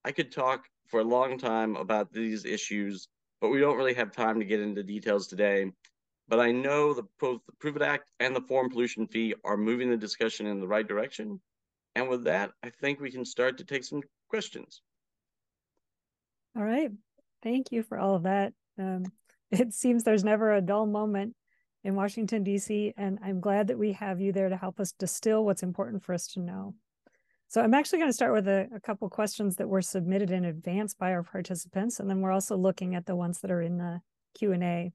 I 0.06 0.12
could 0.12 0.32
talk 0.32 0.66
for 0.88 1.00
a 1.00 1.04
long 1.04 1.38
time 1.38 1.76
about 1.76 2.14
these 2.14 2.46
issues, 2.46 3.08
but 3.42 3.50
we 3.50 3.60
don't 3.60 3.78
really 3.78 3.94
have 3.96 4.12
time 4.12 4.40
to 4.40 4.46
get 4.46 4.60
into 4.60 4.84
details 4.84 5.28
today. 5.28 5.72
But 6.28 6.40
I 6.40 6.52
know 6.52 6.94
the, 6.94 7.04
both 7.20 7.42
the 7.46 7.54
Prove 7.54 7.76
It 7.76 7.82
Act 7.82 8.12
and 8.20 8.36
the 8.36 8.42
Foreign 8.42 8.70
Pollution 8.70 9.08
Fee 9.08 9.34
are 9.44 9.58
moving 9.58 9.90
the 9.90 9.98
discussion 9.98 10.46
in 10.46 10.60
the 10.60 10.68
right 10.68 10.88
direction. 10.88 11.42
And 11.96 12.08
with 12.08 12.24
that, 12.26 12.52
I 12.64 12.70
think 12.70 13.00
we 13.00 13.12
can 13.12 13.26
start 13.26 13.58
to 13.58 13.64
take 13.64 13.84
some 13.84 14.02
questions. 14.30 14.82
All 16.56 16.64
right. 16.64 16.92
Thank 17.42 17.72
you 17.72 17.82
for 17.84 17.98
all 17.98 18.16
of 18.16 18.24
that. 18.24 18.54
Um, 18.78 19.06
it 19.52 19.74
seems 19.74 20.04
there's 20.04 20.24
never 20.24 20.54
a 20.54 20.62
dull 20.62 20.86
moment 20.86 21.36
in 21.84 21.96
Washington, 21.96 22.44
D.C., 22.44 22.94
and 22.98 23.20
I'm 23.24 23.40
glad 23.40 23.68
that 23.68 23.80
we 23.80 23.94
have 23.94 24.20
you 24.20 24.32
there 24.32 24.50
to 24.50 24.58
help 24.58 24.80
us 24.80 24.92
distill 24.92 25.46
what's 25.46 25.64
important 25.64 26.04
for 26.04 26.14
us 26.14 26.28
to 26.30 26.40
know. 26.40 26.76
So 27.48 27.62
I'm 27.62 27.74
actually 27.74 28.00
going 28.00 28.10
to 28.10 28.14
start 28.14 28.34
with 28.34 28.48
a, 28.48 28.68
a 28.76 28.80
couple 28.80 29.10
questions 29.10 29.56
that 29.56 29.68
were 29.68 29.82
submitted 29.82 30.30
in 30.30 30.46
advance 30.46 30.94
by 30.94 31.14
our 31.14 31.24
participants, 31.24 32.00
and 32.00 32.10
then 32.10 32.22
we're 32.22 32.32
also 32.32 32.58
looking 32.58 32.96
at 32.96 33.06
the 33.06 33.16
ones 33.16 33.40
that 33.40 33.52
are 33.52 33.62
in 33.62 33.78
the 33.78 34.02
Q&A. 34.38 34.92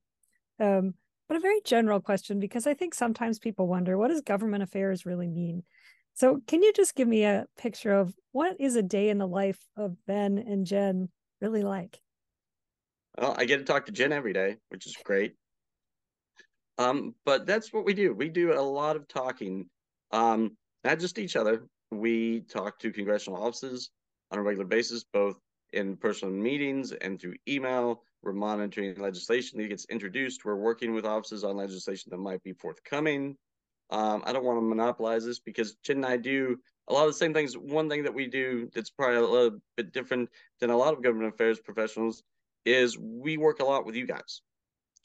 Um, 0.61 0.95
but 1.26 1.37
a 1.37 1.41
very 1.41 1.61
general 1.64 2.00
question 2.00 2.38
because 2.38 2.67
I 2.67 2.75
think 2.75 2.95
sometimes 2.95 3.38
people 3.38 3.67
wonder 3.67 3.97
what 3.97 4.09
does 4.09 4.21
government 4.21 4.62
affairs 4.62 5.07
really 5.07 5.26
mean? 5.26 5.64
So, 6.17 6.41
can 6.47 6.62
you 6.62 6.73
just 6.73 6.95
give 6.95 7.09
me 7.09 7.25
a 7.25 7.47
picture 7.59 7.93
of 7.93 8.14
what 8.31 8.61
is 8.61 8.76
a 8.76 8.83
day 8.83 9.09
in 9.09 9.19
the 9.19 9.26
life 9.26 9.59
of 9.76 9.97
Ben 10.07 10.38
and 10.38 10.64
Jen 10.64 11.09
really 11.41 11.64
like? 11.64 11.99
Well, 13.19 13.35
I 13.37 13.47
get 13.47 13.59
to 13.59 13.64
talk 13.64 13.87
to 13.87 13.93
Jen 13.93 14.12
every 14.12 14.33
day, 14.33 14.57
which 14.69 14.87
is 14.87 14.97
great. 15.03 15.35
Um, 16.78 17.14
but 17.25 17.47
that's 17.47 17.73
what 17.73 17.85
we 17.85 17.95
do. 17.95 18.14
We 18.14 18.28
do 18.28 18.52
a 18.52 18.61
lot 18.61 18.97
of 18.97 19.07
talking, 19.09 19.66
um, 20.11 20.57
not 20.83 20.99
just 20.99 21.19
each 21.19 21.37
other. 21.37 21.64
We 21.90 22.40
talk 22.40 22.78
to 22.81 22.90
congressional 22.90 23.43
offices 23.43 23.90
on 24.31 24.38
a 24.38 24.43
regular 24.43 24.66
basis, 24.66 25.04
both 25.04 25.38
in 25.73 25.97
personal 25.97 26.35
meetings 26.35 26.93
and 26.93 27.21
through 27.21 27.35
email. 27.49 28.02
We're 28.23 28.33
monitoring 28.33 28.99
legislation 28.99 29.61
that 29.61 29.69
gets 29.69 29.85
introduced. 29.87 30.45
We're 30.45 30.57
working 30.57 30.95
with 30.95 31.04
offices 31.04 31.45
on 31.45 31.57
legislation 31.57 32.11
that 32.11 32.19
might 32.19 32.43
be 32.43 32.52
forthcoming. 32.52 33.37
Um, 33.90 34.23
I 34.25 34.33
don't 34.33 34.45
want 34.45 34.59
to 34.59 34.62
monopolize 34.62 35.25
this 35.25 35.38
because 35.38 35.75
Jen 35.85 35.97
and 35.97 36.07
I 36.07 36.16
do 36.16 36.59
a 36.88 36.93
lot 36.93 37.02
of 37.02 37.11
the 37.11 37.19
same 37.19 37.35
things. 37.35 37.57
One 37.57 37.88
thing 37.88 38.02
that 38.04 38.14
we 38.14 38.26
do 38.26 38.71
that's 38.75 38.90
probably 38.90 39.16
a 39.16 39.21
little 39.21 39.59
bit 39.76 39.93
different 39.93 40.31
than 40.61 40.71
a 40.71 40.76
lot 40.76 40.95
of 40.95 41.02
government 41.02 41.33
affairs 41.35 41.61
professionals 41.61 42.23
is 42.64 42.99
we 42.99 43.37
work 43.37 43.61
a 43.61 43.64
lot 43.64 43.85
with 43.85 43.95
you 43.95 44.07
guys. 44.07 44.40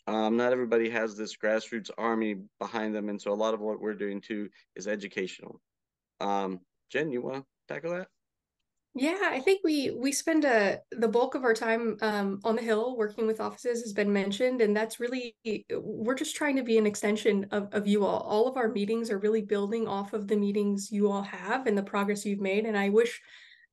Um, 0.10 0.38
not 0.38 0.52
everybody 0.52 0.90
has 0.90 1.16
this 1.16 1.38
grassroots 1.38 1.92
army 1.96 2.38
behind 2.58 2.96
them, 2.96 3.10
and 3.10 3.22
so 3.22 3.32
a 3.32 3.34
lot 3.34 3.54
of 3.54 3.60
what 3.60 3.80
we're 3.80 3.94
doing 3.94 4.20
too 4.20 4.50
is 4.76 4.88
educational. 4.88 5.62
Um, 6.20 6.62
Jen, 6.90 7.12
you 7.12 7.22
want 7.22 7.36
to 7.36 7.74
tackle 7.74 7.92
that? 7.92 8.08
Yeah, 8.96 9.20
I 9.22 9.40
think 9.40 9.62
we 9.64 9.92
we 9.92 10.12
spend 10.12 10.46
a 10.46 10.50
uh, 10.50 10.76
the 10.98 11.08
bulk 11.08 11.36
of 11.36 11.44
our 11.44 11.54
time 11.54 11.96
um, 12.02 12.40
on 12.44 12.56
the 12.56 12.62
Hill 12.64 12.98
working 12.98 13.28
with 13.28 13.40
offices 13.40 13.84
has 13.84 13.94
been 13.94 14.12
mentioned, 14.12 14.62
and 14.62 14.76
that's 14.76 15.00
really 15.00 15.36
we're 15.72 16.16
just 16.16 16.36
trying 16.36 16.56
to 16.56 16.64
be 16.64 16.80
an 16.80 16.88
extension 16.88 17.46
of 17.52 17.70
of 17.72 17.86
you 17.86 18.04
all. 18.04 18.22
All 18.22 18.48
of 18.48 18.58
our 18.58 18.70
meetings 18.70 19.12
are 19.12 19.20
really 19.20 19.44
building 19.44 19.88
off 19.88 20.14
of 20.14 20.28
the 20.28 20.36
meetings 20.36 20.92
you 20.92 21.12
all 21.12 21.22
have 21.22 21.68
and 21.68 21.78
the 21.78 21.84
progress 21.84 22.26
you've 22.26 22.42
made. 22.42 22.66
And 22.66 22.76
I 22.76 22.90
wish 22.90 23.22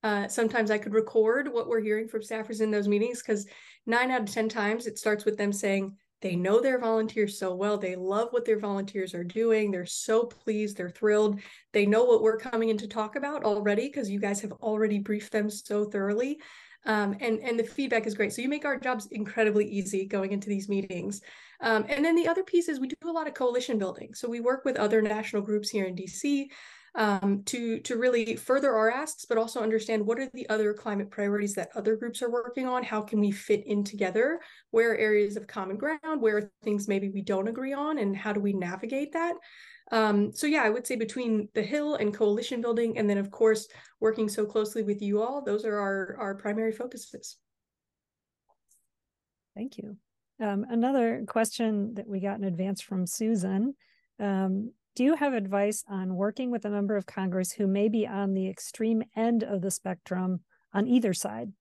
uh, 0.03 0.29
sometimes 0.29 0.71
I 0.71 0.77
could 0.77 0.93
record 0.93 1.51
what 1.51 1.67
we're 1.67 1.81
hearing 1.81 2.09
from 2.09 2.21
staffers 2.21 2.61
in 2.61 2.71
those 2.71 2.89
meetings 2.89 3.23
because 3.23 3.47
nine 3.87 4.11
out 4.11 4.21
of 4.21 4.31
ten 4.31 4.51
times 4.51 4.87
it 4.87 4.99
starts 4.99 5.25
with 5.25 5.39
them 5.39 5.51
saying, 5.51 5.97
they 6.23 6.35
know 6.35 6.61
their 6.61 6.79
volunteers 6.79 7.39
so 7.39 7.55
well. 7.55 7.77
They 7.77 7.95
love 7.95 8.29
what 8.31 8.45
their 8.45 8.59
volunteers 8.59 9.15
are 9.15 9.25
doing. 9.25 9.71
They're 9.71 9.87
so 9.87 10.25
pleased. 10.25 10.77
They're 10.77 10.91
thrilled. 10.91 11.41
They 11.73 11.87
know 11.87 12.05
what 12.05 12.23
we're 12.23 12.39
coming 12.39 12.71
in 12.71 12.79
to 12.79 12.89
talk 12.89 13.17
about 13.17 13.45
already 13.45 13.89
because 13.89 14.11
you 14.11 14.19
guys 14.19 14.41
have 14.41 14.53
already 14.53 14.99
briefed 14.99 15.33
them 15.33 15.51
so 15.51 15.85
thoroughly. 15.85 16.39
Um, 16.87 17.17
and 17.21 17.41
and 17.41 17.59
the 17.59 17.65
feedback 17.65 18.07
is 18.07 18.15
great. 18.15 18.33
So 18.33 18.43
you 18.43 18.49
make 18.49 18.65
our 18.65 18.79
jobs 18.79 19.09
incredibly 19.11 19.67
easy 19.67 20.07
going 20.07 20.33
into 20.33 20.49
these 20.49 20.69
meetings. 20.69 21.21
Um, 21.61 21.85
and 21.89 22.05
then 22.05 22.15
the 22.15 22.29
other 22.29 22.45
piece 22.45 22.69
is 22.69 22.79
we 22.79 22.89
do 22.89 22.97
a 23.05 23.11
lot 23.11 23.27
of 23.27 23.35
coalition 23.35 23.77
building. 23.79 24.15
So 24.15 24.29
we 24.29 24.41
work 24.41 24.65
with 24.65 24.77
other 24.77 25.03
national 25.03 25.43
groups 25.43 25.69
here 25.69 25.85
in 25.85 25.97
DC 25.97 26.47
um, 26.97 27.43
to 27.45 27.79
to 27.81 27.97
really 27.97 28.37
further 28.37 28.75
our 28.75 28.91
asks, 28.91 29.27
but 29.27 29.39
also 29.39 29.61
understand 29.61 30.05
what 30.05 30.19
are 30.19 30.31
the 30.33 30.49
other 30.49 30.73
climate 30.73 31.11
priorities 31.11 31.55
that 31.55 31.71
other 31.75 31.95
groups 31.95 32.23
are 32.23 32.31
working 32.31 32.67
on. 32.67 32.83
How 32.83 33.03
can 33.03 33.21
we 33.21 33.31
fit 33.31 33.67
in 33.67 33.85
together? 33.85 34.41
Where 34.71 34.93
are 34.93 34.97
areas 34.97 35.37
of 35.37 35.47
common 35.47 35.77
ground? 35.77 36.21
Where 36.21 36.39
are 36.39 36.51
things 36.65 36.89
maybe 36.89 37.11
we 37.11 37.23
don't 37.23 37.49
agree 37.49 37.75
on, 37.75 37.99
and 37.99 38.17
how 38.17 38.33
do 38.33 38.41
we 38.41 38.55
navigate 38.55 39.13
that? 39.13 39.35
Um, 39.93 40.33
so 40.33 40.47
yeah, 40.47 40.63
I 40.63 40.71
would 40.71 40.87
say 40.87 40.97
between 40.97 41.49
the 41.55 41.63
Hill 41.63 41.97
and 41.97 42.13
coalition 42.13 42.61
building, 42.61 42.99
and 42.99 43.09
then 43.09 43.19
of 43.19 43.31
course 43.31 43.69
working 44.01 44.29
so 44.29 44.47
closely 44.47 44.83
with 44.83 45.03
you 45.03 45.23
all, 45.23 45.43
those 45.43 45.65
are 45.65 45.77
our 45.77 46.17
our 46.19 46.35
primary 46.35 46.73
focuses. 46.73 47.37
Thank 49.55 49.79
you. 49.79 49.97
Um, 50.41 50.67
another 50.69 51.25
question 51.27 51.95
that 51.95 52.07
we 52.07 52.21
got 52.21 52.39
in 52.39 52.45
advance 52.45 52.81
from 52.81 53.07
Susan. 53.07 53.75
Um, 54.19 54.73
do 54.97 55.05
you 55.05 55.15
have 55.17 55.35
advice 55.35 55.85
on 55.87 56.17
working 56.17 56.51
with 56.51 56.65
a 56.65 56.71
member 56.71 56.97
of 56.97 57.05
Congress 57.05 57.53
who 57.53 57.67
may 57.67 57.87
be 57.87 58.07
on 58.07 58.33
the 58.33 58.49
extreme 58.49 59.03
end 59.15 59.45
of 59.45 59.61
the 59.61 59.71
spectrum 59.71 60.41
on 60.73 60.89
either 60.89 61.13
side? 61.13 61.53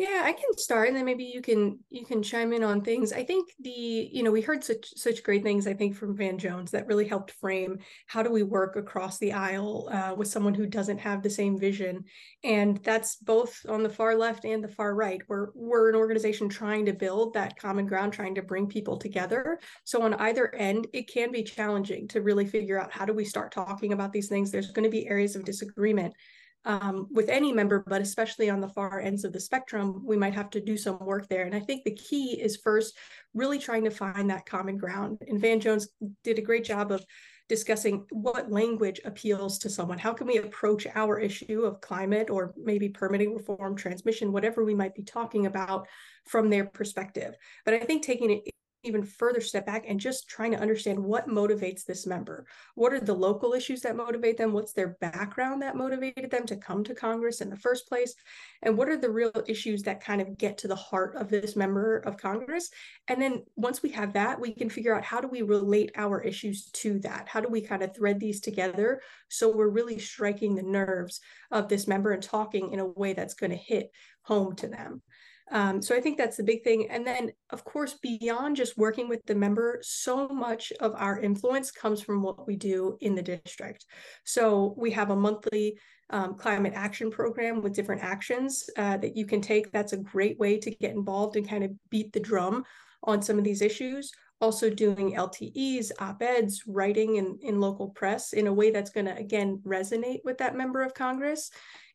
Yeah, 0.00 0.22
I 0.24 0.32
can 0.32 0.56
start 0.56 0.88
and 0.88 0.96
then 0.96 1.04
maybe 1.04 1.24
you 1.24 1.42
can 1.42 1.78
you 1.90 2.06
can 2.06 2.22
chime 2.22 2.54
in 2.54 2.64
on 2.64 2.80
things. 2.80 3.12
I 3.12 3.22
think 3.22 3.50
the, 3.60 4.08
you 4.10 4.22
know, 4.22 4.30
we 4.30 4.40
heard 4.40 4.64
such 4.64 4.94
such 4.96 5.22
great 5.22 5.42
things 5.42 5.66
I 5.66 5.74
think 5.74 5.94
from 5.94 6.16
Van 6.16 6.38
Jones 6.38 6.70
that 6.70 6.86
really 6.86 7.06
helped 7.06 7.32
frame 7.32 7.78
how 8.06 8.22
do 8.22 8.30
we 8.32 8.42
work 8.42 8.76
across 8.76 9.18
the 9.18 9.34
aisle 9.34 9.90
uh, 9.92 10.14
with 10.16 10.28
someone 10.28 10.54
who 10.54 10.64
doesn't 10.66 10.96
have 10.96 11.22
the 11.22 11.28
same 11.28 11.58
vision. 11.58 12.02
And 12.42 12.78
that's 12.78 13.16
both 13.16 13.60
on 13.68 13.82
the 13.82 13.90
far 13.90 14.16
left 14.16 14.46
and 14.46 14.64
the 14.64 14.68
far 14.68 14.94
right. 14.94 15.20
We're 15.28 15.48
we're 15.54 15.90
an 15.90 15.96
organization 15.96 16.48
trying 16.48 16.86
to 16.86 16.94
build 16.94 17.34
that 17.34 17.58
common 17.58 17.86
ground, 17.86 18.14
trying 18.14 18.34
to 18.36 18.42
bring 18.42 18.68
people 18.68 18.96
together. 18.96 19.58
So 19.84 20.00
on 20.00 20.14
either 20.14 20.54
end, 20.54 20.86
it 20.94 21.12
can 21.12 21.30
be 21.30 21.42
challenging 21.42 22.08
to 22.08 22.22
really 22.22 22.46
figure 22.46 22.80
out 22.80 22.90
how 22.90 23.04
do 23.04 23.12
we 23.12 23.26
start 23.26 23.52
talking 23.52 23.92
about 23.92 24.14
these 24.14 24.30
things. 24.30 24.50
There's 24.50 24.70
going 24.70 24.84
to 24.84 24.90
be 24.90 25.06
areas 25.08 25.36
of 25.36 25.44
disagreement 25.44 26.14
um, 26.64 27.06
with 27.10 27.28
any 27.28 27.52
member, 27.52 27.82
but 27.86 28.02
especially 28.02 28.50
on 28.50 28.60
the 28.60 28.68
far 28.68 29.00
ends 29.00 29.24
of 29.24 29.32
the 29.32 29.40
spectrum, 29.40 30.02
we 30.04 30.16
might 30.16 30.34
have 30.34 30.50
to 30.50 30.60
do 30.60 30.76
some 30.76 30.98
work 30.98 31.28
there. 31.28 31.44
And 31.44 31.54
I 31.54 31.60
think 31.60 31.84
the 31.84 31.94
key 31.94 32.40
is 32.40 32.56
first 32.56 32.96
really 33.34 33.58
trying 33.58 33.84
to 33.84 33.90
find 33.90 34.28
that 34.30 34.46
common 34.46 34.76
ground. 34.76 35.18
And 35.26 35.40
Van 35.40 35.60
Jones 35.60 35.88
did 36.22 36.38
a 36.38 36.42
great 36.42 36.64
job 36.64 36.92
of 36.92 37.04
discussing 37.48 38.06
what 38.10 38.52
language 38.52 39.00
appeals 39.04 39.58
to 39.58 39.68
someone. 39.68 39.98
How 39.98 40.12
can 40.12 40.28
we 40.28 40.38
approach 40.38 40.86
our 40.94 41.18
issue 41.18 41.62
of 41.62 41.80
climate 41.80 42.30
or 42.30 42.54
maybe 42.56 42.88
permitting 42.88 43.34
reform, 43.34 43.74
transmission, 43.74 44.30
whatever 44.30 44.62
we 44.64 44.74
might 44.74 44.94
be 44.94 45.02
talking 45.02 45.46
about 45.46 45.88
from 46.26 46.48
their 46.48 46.66
perspective? 46.66 47.34
But 47.64 47.74
I 47.74 47.80
think 47.80 48.04
taking 48.04 48.30
it 48.30 48.49
even 48.82 49.02
further 49.02 49.40
step 49.40 49.66
back 49.66 49.84
and 49.86 50.00
just 50.00 50.28
trying 50.28 50.50
to 50.52 50.58
understand 50.58 50.98
what 50.98 51.28
motivates 51.28 51.84
this 51.84 52.06
member. 52.06 52.46
What 52.74 52.92
are 52.92 53.00
the 53.00 53.14
local 53.14 53.52
issues 53.52 53.82
that 53.82 53.96
motivate 53.96 54.36
them? 54.36 54.52
What's 54.52 54.72
their 54.72 54.96
background 55.00 55.62
that 55.62 55.76
motivated 55.76 56.30
them 56.30 56.46
to 56.46 56.56
come 56.56 56.82
to 56.84 56.94
Congress 56.94 57.40
in 57.40 57.50
the 57.50 57.56
first 57.56 57.88
place? 57.88 58.14
And 58.62 58.76
what 58.76 58.88
are 58.88 58.96
the 58.96 59.10
real 59.10 59.32
issues 59.46 59.82
that 59.82 60.02
kind 60.02 60.20
of 60.20 60.38
get 60.38 60.58
to 60.58 60.68
the 60.68 60.74
heart 60.74 61.14
of 61.16 61.28
this 61.28 61.56
member 61.56 61.98
of 61.98 62.16
Congress? 62.16 62.70
And 63.08 63.20
then 63.20 63.44
once 63.56 63.82
we 63.82 63.90
have 63.90 64.12
that, 64.14 64.40
we 64.40 64.52
can 64.54 64.70
figure 64.70 64.94
out 64.94 65.04
how 65.04 65.20
do 65.20 65.28
we 65.28 65.42
relate 65.42 65.92
our 65.96 66.20
issues 66.20 66.70
to 66.70 66.98
that? 67.00 67.28
How 67.28 67.40
do 67.40 67.48
we 67.48 67.60
kind 67.60 67.82
of 67.82 67.94
thread 67.94 68.20
these 68.20 68.40
together 68.40 69.00
so 69.28 69.54
we're 69.54 69.68
really 69.68 69.98
striking 69.98 70.54
the 70.54 70.62
nerves 70.62 71.20
of 71.50 71.68
this 71.68 71.86
member 71.86 72.12
and 72.12 72.22
talking 72.22 72.72
in 72.72 72.80
a 72.80 72.86
way 72.86 73.12
that's 73.12 73.34
going 73.34 73.50
to 73.50 73.56
hit 73.56 73.90
home 74.22 74.54
to 74.56 74.68
them? 74.68 75.02
Um, 75.50 75.82
so 75.82 75.96
I 75.96 76.00
think 76.00 76.16
that's 76.16 76.36
the 76.36 76.44
big 76.44 76.62
thing. 76.62 76.88
And 76.90 77.06
then, 77.06 77.32
of 77.50 77.64
course, 77.64 77.94
beyond 77.94 78.56
just 78.56 78.78
working 78.78 79.08
with 79.08 79.24
the 79.26 79.34
member, 79.34 79.80
so 79.82 80.28
much 80.28 80.72
of 80.80 80.94
our 80.96 81.20
influence 81.20 81.70
comes 81.70 82.00
from 82.00 82.22
what 82.22 82.46
we 82.46 82.56
do 82.56 82.96
in 83.00 83.14
the 83.14 83.22
district. 83.22 83.86
So 84.24 84.74
we 84.76 84.92
have 84.92 85.10
a 85.10 85.16
monthly 85.16 85.78
um, 86.10 86.34
climate 86.34 86.72
action 86.76 87.10
program 87.10 87.62
with 87.62 87.74
different 87.74 88.02
actions 88.02 88.68
uh, 88.76 88.96
that 88.98 89.16
you 89.16 89.26
can 89.26 89.40
take. 89.40 89.72
That's 89.72 89.92
a 89.92 89.98
great 89.98 90.38
way 90.38 90.58
to 90.58 90.70
get 90.70 90.94
involved 90.94 91.36
and 91.36 91.48
kind 91.48 91.64
of 91.64 91.72
beat 91.90 92.12
the 92.12 92.20
drum 92.20 92.64
on 93.02 93.22
some 93.22 93.38
of 93.38 93.44
these 93.44 93.62
issues. 93.62 94.12
Also, 94.40 94.70
doing 94.70 95.14
LTEs, 95.16 95.90
op 95.98 96.22
eds, 96.22 96.62
writing 96.66 97.16
in, 97.16 97.38
in 97.42 97.60
local 97.60 97.90
press 97.90 98.32
in 98.32 98.46
a 98.46 98.52
way 98.52 98.70
that's 98.70 98.90
going 98.90 99.04
to, 99.06 99.16
again, 99.16 99.60
resonate 99.66 100.20
with 100.24 100.38
that 100.38 100.56
member 100.56 100.82
of 100.82 100.94
Congress 100.94 101.50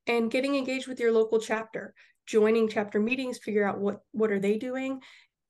and 0.05 0.29
getting 0.29 0.55
engaged 0.55 0.87
with 0.87 0.99
your 0.99 1.11
local 1.11 1.39
chapter 1.39 1.95
joining 2.25 2.67
chapter 2.67 2.99
meetings, 2.99 3.37
figure 3.37 3.67
out 3.67 3.79
what 3.79 4.01
what 4.11 4.31
are 4.31 4.39
they 4.39 4.57
doing, 4.57 5.01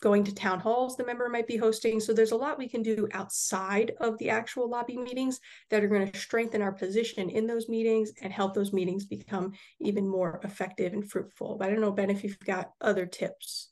going 0.02 0.24
to 0.24 0.36
town 0.36 0.60
halls 0.60 0.96
the 0.96 1.06
member 1.06 1.28
might 1.30 1.48
be 1.48 1.58
hosting. 1.58 2.00
So 2.00 2.14
there's 2.14 2.32
a 2.32 2.38
lot 2.38 2.58
we 2.58 2.68
can 2.68 2.84
do 2.84 3.08
outside 3.14 3.94
of 4.00 4.18
the 4.18 4.30
actual 4.30 4.70
lobby 4.70 4.98
meetings 4.98 5.40
that 5.70 5.84
are 5.84 5.88
going 5.88 6.12
to 6.12 6.20
strengthen 6.20 6.62
our 6.62 6.72
position 6.72 7.30
in 7.30 7.48
those 7.48 7.70
meetings 7.70 8.12
and 8.22 8.32
help 8.32 8.54
those 8.54 8.74
meetings 8.74 9.06
become 9.06 9.54
even 9.80 10.08
more 10.08 10.40
effective 10.44 10.94
and 10.94 11.10
fruitful. 11.10 11.58
But 11.58 11.68
I 11.68 11.72
don't 11.72 11.82
know, 11.82 11.92
Ben, 11.92 12.10
if 12.10 12.24
you've 12.24 12.40
got 12.40 12.72
other 12.82 13.06
tips. 13.06 13.70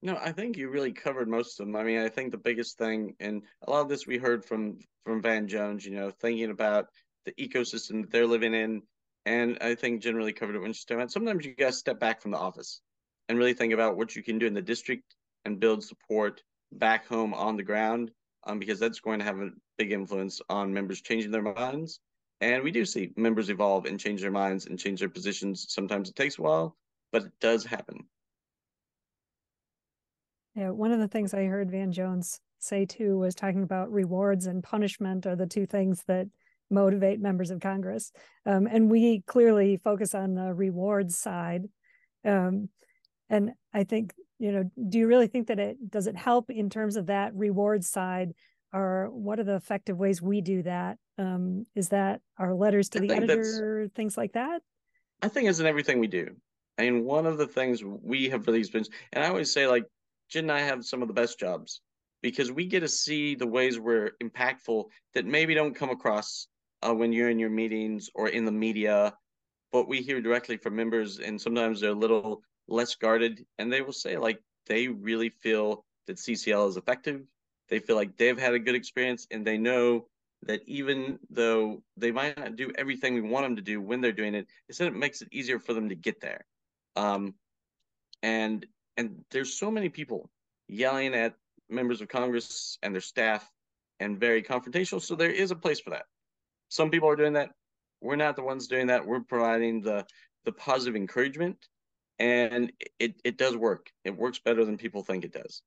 No, 0.00 0.18
I 0.22 0.32
think 0.32 0.56
you 0.56 0.68
really 0.68 0.92
covered 0.92 1.28
most 1.28 1.58
of 1.58 1.66
them. 1.66 1.76
I 1.76 1.82
mean, 1.82 1.98
I 1.98 2.08
think 2.08 2.30
the 2.30 2.38
biggest 2.38 2.78
thing, 2.78 3.14
and 3.20 3.42
a 3.62 3.70
lot 3.70 3.80
of 3.80 3.88
this 3.88 4.06
we 4.06 4.18
heard 4.18 4.44
from 4.44 4.78
from 5.04 5.20
Van 5.20 5.46
Jones, 5.46 5.84
you 5.84 5.92
know, 5.92 6.10
thinking 6.10 6.50
about 6.50 6.86
the 7.26 7.32
ecosystem 7.32 8.02
that 8.02 8.10
they're 8.10 8.26
living 8.26 8.54
in 8.54 8.82
and 9.26 9.58
I 9.60 9.74
think 9.74 10.02
generally 10.02 10.32
covered 10.32 10.56
it 10.56 10.60
when 10.60 10.72
she's 10.72 10.84
talking 10.84 11.00
about 11.00 11.12
sometimes 11.12 11.44
you 11.44 11.54
guys 11.54 11.78
step 11.78 11.98
back 11.98 12.20
from 12.20 12.30
the 12.30 12.38
office 12.38 12.80
and 13.28 13.38
really 13.38 13.54
think 13.54 13.72
about 13.72 13.96
what 13.96 14.14
you 14.14 14.22
can 14.22 14.38
do 14.38 14.46
in 14.46 14.54
the 14.54 14.62
district 14.62 15.14
and 15.44 15.60
build 15.60 15.82
support 15.82 16.42
back 16.72 17.06
home 17.06 17.32
on 17.34 17.56
the 17.56 17.62
ground 17.62 18.10
um, 18.46 18.58
because 18.58 18.78
that's 18.78 19.00
going 19.00 19.18
to 19.18 19.24
have 19.24 19.38
a 19.38 19.50
big 19.78 19.92
influence 19.92 20.40
on 20.48 20.72
members 20.72 21.00
changing 21.00 21.30
their 21.30 21.42
minds. 21.42 22.00
And 22.40 22.62
we 22.62 22.70
do 22.70 22.84
see 22.84 23.12
members 23.16 23.48
evolve 23.48 23.86
and 23.86 23.98
change 23.98 24.20
their 24.20 24.30
minds 24.30 24.66
and 24.66 24.78
change 24.78 25.00
their 25.00 25.08
positions. 25.08 25.66
Sometimes 25.68 26.08
it 26.08 26.16
takes 26.16 26.38
a 26.38 26.42
while, 26.42 26.76
but 27.12 27.22
it 27.22 27.32
does 27.40 27.64
happen. 27.64 28.04
Yeah, 30.54 30.70
one 30.70 30.92
of 30.92 31.00
the 31.00 31.08
things 31.08 31.32
I 31.32 31.44
heard 31.44 31.70
Van 31.70 31.90
Jones 31.90 32.40
say 32.58 32.84
too 32.86 33.18
was 33.18 33.34
talking 33.34 33.62
about 33.62 33.90
rewards 33.90 34.46
and 34.46 34.62
punishment 34.62 35.26
are 35.26 35.36
the 35.36 35.46
two 35.46 35.66
things 35.66 36.04
that 36.06 36.28
motivate 36.70 37.20
members 37.20 37.50
of 37.50 37.60
Congress. 37.60 38.12
Um, 38.46 38.66
and 38.66 38.90
we 38.90 39.22
clearly 39.26 39.76
focus 39.76 40.14
on 40.14 40.34
the 40.34 40.52
rewards 40.52 41.18
side. 41.18 41.64
Um, 42.24 42.68
and 43.28 43.52
I 43.72 43.84
think, 43.84 44.14
you 44.38 44.52
know, 44.52 44.70
do 44.88 44.98
you 44.98 45.06
really 45.06 45.26
think 45.26 45.48
that 45.48 45.58
it 45.58 45.90
does 45.90 46.06
it 46.06 46.16
help 46.16 46.50
in 46.50 46.70
terms 46.70 46.96
of 46.96 47.06
that 47.06 47.34
reward 47.34 47.84
side? 47.84 48.32
Or 48.72 49.08
what 49.10 49.38
are 49.38 49.44
the 49.44 49.54
effective 49.54 49.96
ways 49.96 50.20
we 50.20 50.40
do 50.40 50.62
that? 50.64 50.98
Um, 51.16 51.64
is 51.76 51.90
that 51.90 52.20
our 52.38 52.54
letters 52.54 52.88
to 52.90 52.98
I 52.98 53.06
the 53.06 53.14
editor, 53.14 53.88
things 53.94 54.16
like 54.16 54.32
that? 54.32 54.62
I 55.22 55.28
think 55.28 55.48
it's 55.48 55.60
in 55.60 55.66
everything 55.66 56.00
we 56.00 56.08
do. 56.08 56.34
I 56.76 56.82
mean, 56.82 57.04
one 57.04 57.24
of 57.24 57.38
the 57.38 57.46
things 57.46 57.84
we 57.84 58.28
have 58.30 58.46
really 58.48 58.64
been, 58.64 58.84
and 59.12 59.24
I 59.24 59.28
always 59.28 59.52
say, 59.52 59.68
like, 59.68 59.84
Jen 60.28 60.44
and 60.44 60.52
I 60.52 60.60
have 60.60 60.84
some 60.84 61.02
of 61.02 61.08
the 61.08 61.14
best 61.14 61.38
jobs 61.38 61.80
because 62.20 62.50
we 62.50 62.66
get 62.66 62.80
to 62.80 62.88
see 62.88 63.36
the 63.36 63.46
ways 63.46 63.78
we're 63.78 64.12
impactful 64.22 64.86
that 65.14 65.24
maybe 65.24 65.54
don't 65.54 65.74
come 65.74 65.90
across 65.90 66.48
uh, 66.84 66.94
when 66.94 67.12
you're 67.12 67.30
in 67.30 67.38
your 67.38 67.50
meetings 67.50 68.10
or 68.14 68.28
in 68.28 68.44
the 68.44 68.52
media, 68.52 69.14
but 69.72 69.88
we 69.88 70.02
hear 70.02 70.20
directly 70.20 70.56
from 70.56 70.76
members, 70.76 71.18
and 71.18 71.40
sometimes 71.40 71.80
they're 71.80 71.90
a 71.90 71.94
little 71.94 72.42
less 72.68 72.94
guarded, 72.94 73.44
and 73.58 73.72
they 73.72 73.80
will 73.80 73.92
say 73.92 74.16
like 74.16 74.40
they 74.66 74.88
really 74.88 75.30
feel 75.30 75.84
that 76.06 76.16
CCL 76.16 76.68
is 76.68 76.76
effective. 76.76 77.22
They 77.68 77.78
feel 77.78 77.96
like 77.96 78.16
they've 78.16 78.38
had 78.38 78.54
a 78.54 78.58
good 78.58 78.74
experience, 78.74 79.26
and 79.30 79.46
they 79.46 79.58
know 79.58 80.06
that 80.42 80.60
even 80.66 81.18
though 81.30 81.82
they 81.96 82.12
might 82.12 82.36
not 82.36 82.56
do 82.56 82.70
everything 82.76 83.14
we 83.14 83.22
want 83.22 83.46
them 83.46 83.56
to 83.56 83.62
do 83.62 83.80
when 83.80 84.00
they're 84.00 84.12
doing 84.12 84.34
it, 84.34 84.46
instead 84.68 84.88
it 84.88 84.94
makes 84.94 85.22
it 85.22 85.28
easier 85.32 85.58
for 85.58 85.72
them 85.72 85.88
to 85.88 85.94
get 85.94 86.20
there. 86.20 86.44
Um, 86.96 87.34
and 88.22 88.66
and 88.96 89.24
there's 89.30 89.58
so 89.58 89.70
many 89.70 89.88
people 89.88 90.30
yelling 90.68 91.14
at 91.14 91.34
members 91.68 92.00
of 92.00 92.08
Congress 92.08 92.78
and 92.82 92.94
their 92.94 93.00
staff 93.00 93.50
and 94.00 94.20
very 94.20 94.42
confrontational. 94.42 95.00
So 95.00 95.14
there 95.16 95.30
is 95.30 95.50
a 95.50 95.56
place 95.56 95.80
for 95.80 95.90
that 95.90 96.04
some 96.74 96.90
people 96.90 97.08
are 97.08 97.16
doing 97.16 97.34
that. 97.34 97.50
We're 98.00 98.16
not 98.16 98.34
the 98.34 98.42
ones 98.42 98.66
doing 98.66 98.88
that. 98.88 99.06
We're 99.06 99.20
providing 99.20 99.80
the 99.80 100.04
the 100.44 100.52
positive 100.52 100.96
encouragement, 100.96 101.56
and 102.18 102.72
it 102.98 103.14
it 103.24 103.38
does 103.38 103.56
work. 103.56 103.90
It 104.04 104.16
works 104.16 104.40
better 104.40 104.64
than 104.64 104.76
people 104.76 105.04
think 105.04 105.24
it 105.24 105.32
does. 105.32 105.62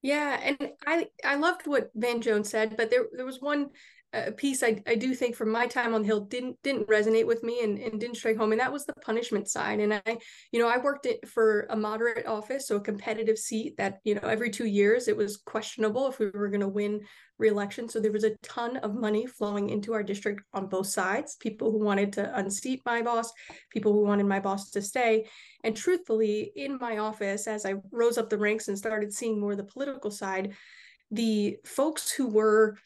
Yeah, 0.00 0.38
and 0.40 0.70
I 0.86 1.08
I 1.24 1.34
loved 1.34 1.66
what 1.66 1.90
Van 1.96 2.20
Jones 2.20 2.48
said, 2.48 2.76
but 2.76 2.90
there 2.90 3.06
there 3.12 3.26
was 3.26 3.40
one 3.40 3.70
a 4.12 4.30
piece 4.30 4.62
I, 4.62 4.82
I 4.86 4.94
do 4.94 5.14
think 5.14 5.34
from 5.34 5.50
my 5.50 5.66
time 5.66 5.94
on 5.94 6.02
the 6.02 6.06
hill 6.06 6.20
didn't 6.20 6.56
didn't 6.62 6.88
resonate 6.88 7.26
with 7.26 7.42
me 7.42 7.60
and, 7.62 7.78
and 7.78 7.98
didn't 7.98 8.16
strike 8.16 8.36
home 8.36 8.52
and 8.52 8.60
that 8.60 8.72
was 8.72 8.84
the 8.84 8.92
punishment 8.94 9.48
side. 9.48 9.80
And 9.80 9.94
i 9.94 10.18
you 10.50 10.60
know 10.60 10.68
i 10.68 10.76
worked 10.76 11.06
it 11.06 11.26
for 11.26 11.66
a 11.70 11.76
moderate 11.76 12.26
office 12.26 12.68
so 12.68 12.76
a 12.76 12.80
competitive 12.80 13.38
seat 13.38 13.76
that 13.78 14.00
you 14.04 14.14
know 14.14 14.28
every 14.28 14.50
two 14.50 14.66
years 14.66 15.08
it 15.08 15.16
was 15.16 15.38
questionable 15.38 16.08
if 16.08 16.18
we 16.18 16.26
were 16.30 16.48
going 16.48 16.60
to 16.60 16.68
win 16.68 17.00
reelection. 17.38 17.88
So 17.88 17.98
there 17.98 18.12
was 18.12 18.24
a 18.24 18.36
ton 18.42 18.76
of 18.78 18.94
money 18.94 19.26
flowing 19.26 19.70
into 19.70 19.94
our 19.94 20.02
district 20.02 20.42
on 20.52 20.68
both 20.68 20.86
sides 20.86 21.36
people 21.40 21.72
who 21.72 21.84
wanted 21.84 22.12
to 22.14 22.38
unseat 22.38 22.82
my 22.84 23.02
boss 23.02 23.32
people 23.70 23.92
who 23.92 24.04
wanted 24.04 24.26
my 24.26 24.40
boss 24.40 24.70
to 24.70 24.82
stay. 24.82 25.26
And 25.64 25.76
truthfully 25.76 26.52
in 26.56 26.78
my 26.78 26.98
office 26.98 27.46
as 27.46 27.64
i 27.64 27.74
rose 27.90 28.18
up 28.18 28.28
the 28.28 28.38
ranks 28.38 28.68
and 28.68 28.76
started 28.76 29.12
seeing 29.12 29.40
more 29.40 29.56
the 29.56 29.64
political 29.64 30.10
side 30.10 30.54
the 31.10 31.56
folks 31.64 32.10
who 32.10 32.26
were 32.26 32.76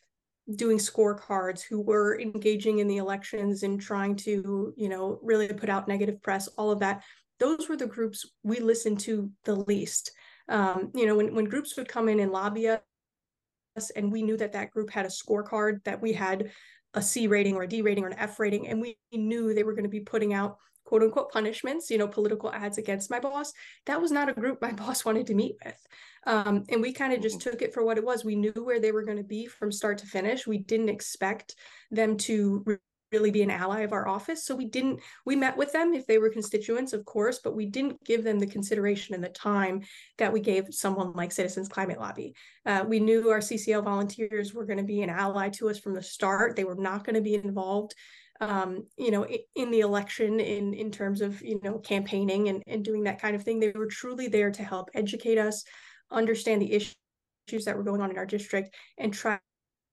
doing 0.54 0.78
scorecards, 0.78 1.62
who 1.62 1.80
were 1.80 2.20
engaging 2.20 2.78
in 2.78 2.86
the 2.86 2.98
elections 2.98 3.64
and 3.64 3.80
trying 3.80 4.14
to, 4.14 4.72
you 4.76 4.88
know, 4.88 5.18
really 5.22 5.48
put 5.48 5.68
out 5.68 5.88
negative 5.88 6.22
press, 6.22 6.46
all 6.56 6.70
of 6.70 6.80
that. 6.80 7.02
Those 7.40 7.68
were 7.68 7.76
the 7.76 7.86
groups 7.86 8.24
we 8.44 8.60
listened 8.60 9.00
to 9.00 9.30
the 9.44 9.56
least. 9.56 10.12
Um, 10.48 10.92
you 10.94 11.06
know, 11.06 11.16
when, 11.16 11.34
when 11.34 11.46
groups 11.46 11.76
would 11.76 11.88
come 11.88 12.08
in 12.08 12.20
and 12.20 12.30
lobby 12.30 12.68
us, 12.68 13.90
and 13.96 14.12
we 14.12 14.22
knew 14.22 14.36
that 14.36 14.52
that 14.52 14.70
group 14.70 14.90
had 14.90 15.04
a 15.04 15.10
scorecard, 15.10 15.82
that 15.84 16.00
we 16.00 16.12
had 16.12 16.50
a 16.94 17.02
C 17.02 17.26
rating 17.26 17.56
or 17.56 17.64
a 17.64 17.68
D 17.68 17.82
rating 17.82 18.04
or 18.04 18.08
an 18.08 18.18
F 18.18 18.38
rating, 18.38 18.68
and 18.68 18.80
we 18.80 18.96
knew 19.12 19.52
they 19.52 19.64
were 19.64 19.74
going 19.74 19.84
to 19.84 19.90
be 19.90 20.00
putting 20.00 20.32
out 20.32 20.56
quote 20.86 21.02
unquote 21.02 21.30
punishments, 21.30 21.90
you 21.90 21.98
know, 21.98 22.08
political 22.08 22.50
ads 22.52 22.78
against 22.78 23.10
my 23.10 23.20
boss. 23.20 23.52
That 23.84 24.00
was 24.00 24.10
not 24.10 24.30
a 24.30 24.32
group 24.32 24.62
my 24.62 24.72
boss 24.84 25.04
wanted 25.04 25.26
to 25.26 25.34
meet 25.34 25.56
with. 25.64 25.86
Um, 26.26 26.64
and 26.70 26.80
we 26.80 26.92
kind 26.92 27.12
of 27.12 27.20
just 27.20 27.40
mm-hmm. 27.40 27.50
took 27.50 27.62
it 27.62 27.74
for 27.74 27.84
what 27.84 27.98
it 27.98 28.04
was. 28.04 28.24
We 28.24 28.36
knew 28.36 28.52
where 28.52 28.80
they 28.80 28.92
were 28.92 29.04
going 29.04 29.18
to 29.18 29.24
be 29.24 29.46
from 29.46 29.70
start 29.70 29.98
to 29.98 30.06
finish. 30.06 30.46
We 30.46 30.58
didn't 30.58 30.88
expect 30.88 31.54
them 31.90 32.16
to 32.18 32.62
re- 32.64 32.78
really 33.12 33.30
be 33.30 33.42
an 33.42 33.50
ally 33.50 33.80
of 33.80 33.92
our 33.92 34.08
office. 34.08 34.44
So 34.44 34.54
we 34.54 34.66
didn't, 34.66 35.00
we 35.24 35.36
met 35.36 35.56
with 35.56 35.72
them 35.72 35.94
if 35.94 36.06
they 36.06 36.18
were 36.18 36.28
constituents, 36.28 36.92
of 36.92 37.04
course, 37.04 37.38
but 37.42 37.54
we 37.54 37.66
didn't 37.66 38.04
give 38.04 38.24
them 38.24 38.40
the 38.40 38.48
consideration 38.48 39.14
and 39.14 39.22
the 39.22 39.28
time 39.28 39.82
that 40.18 40.32
we 40.32 40.40
gave 40.40 40.66
someone 40.70 41.12
like 41.12 41.30
Citizens 41.30 41.68
Climate 41.68 42.00
Lobby. 42.00 42.34
Uh, 42.64 42.84
we 42.86 42.98
knew 42.98 43.30
our 43.30 43.38
CCL 43.38 43.84
volunteers 43.84 44.52
were 44.52 44.66
going 44.66 44.78
to 44.78 44.84
be 44.84 45.02
an 45.02 45.10
ally 45.10 45.48
to 45.50 45.68
us 45.70 45.78
from 45.78 45.94
the 45.94 46.02
start. 46.02 46.56
They 46.56 46.64
were 46.64 46.74
not 46.74 47.04
going 47.04 47.14
to 47.14 47.22
be 47.22 47.34
involved 47.34 47.94
um, 48.40 48.86
you 48.96 49.10
know, 49.10 49.26
in 49.54 49.70
the 49.70 49.80
election 49.80 50.40
in 50.40 50.74
in 50.74 50.90
terms 50.90 51.20
of 51.20 51.42
you 51.42 51.60
know 51.62 51.78
campaigning 51.78 52.48
and, 52.48 52.62
and 52.66 52.84
doing 52.84 53.04
that 53.04 53.20
kind 53.20 53.36
of 53.36 53.42
thing. 53.42 53.60
They 53.60 53.72
were 53.72 53.86
truly 53.86 54.28
there 54.28 54.50
to 54.50 54.62
help 54.62 54.90
educate 54.94 55.38
us, 55.38 55.64
understand 56.10 56.62
the 56.62 56.72
issues 56.72 57.64
that 57.64 57.76
were 57.76 57.84
going 57.84 58.00
on 58.00 58.10
in 58.10 58.18
our 58.18 58.26
district, 58.26 58.74
and 58.98 59.12
try 59.12 59.38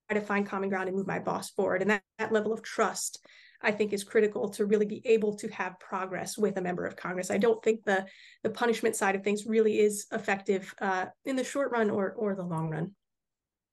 to 0.10 0.22
find 0.22 0.46
common 0.46 0.70
ground 0.70 0.88
and 0.88 0.98
move 0.98 1.08
my 1.08 1.20
boss 1.20 1.50
forward. 1.52 1.82
And 1.82 1.92
that, 1.92 2.04
that 2.20 2.32
level 2.32 2.54
of 2.54 2.62
trust, 2.62 3.26
I 3.62 3.72
think, 3.72 3.94
is 3.94 4.04
critical 4.04 4.50
to 4.50 4.66
really 4.66 4.86
be 4.86 5.02
able 5.06 5.36
to 5.38 5.48
have 5.50 5.80
progress 5.80 6.38
with 6.38 6.58
a 6.58 6.62
member 6.62 6.86
of 6.86 6.96
Congress. 6.96 7.32
I 7.32 7.38
don't 7.38 7.64
think 7.64 7.84
the 7.86 8.06
the 8.44 8.50
punishment 8.50 8.96
side 8.96 9.16
of 9.16 9.24
things 9.24 9.46
really 9.46 9.80
is 9.80 10.06
effective 10.12 10.74
uh, 10.82 11.06
in 11.26 11.36
the 11.36 11.44
short 11.44 11.72
run 11.72 11.90
or 11.90 12.14
or 12.18 12.36
the 12.36 12.44
long 12.44 12.70
run. 12.70 12.96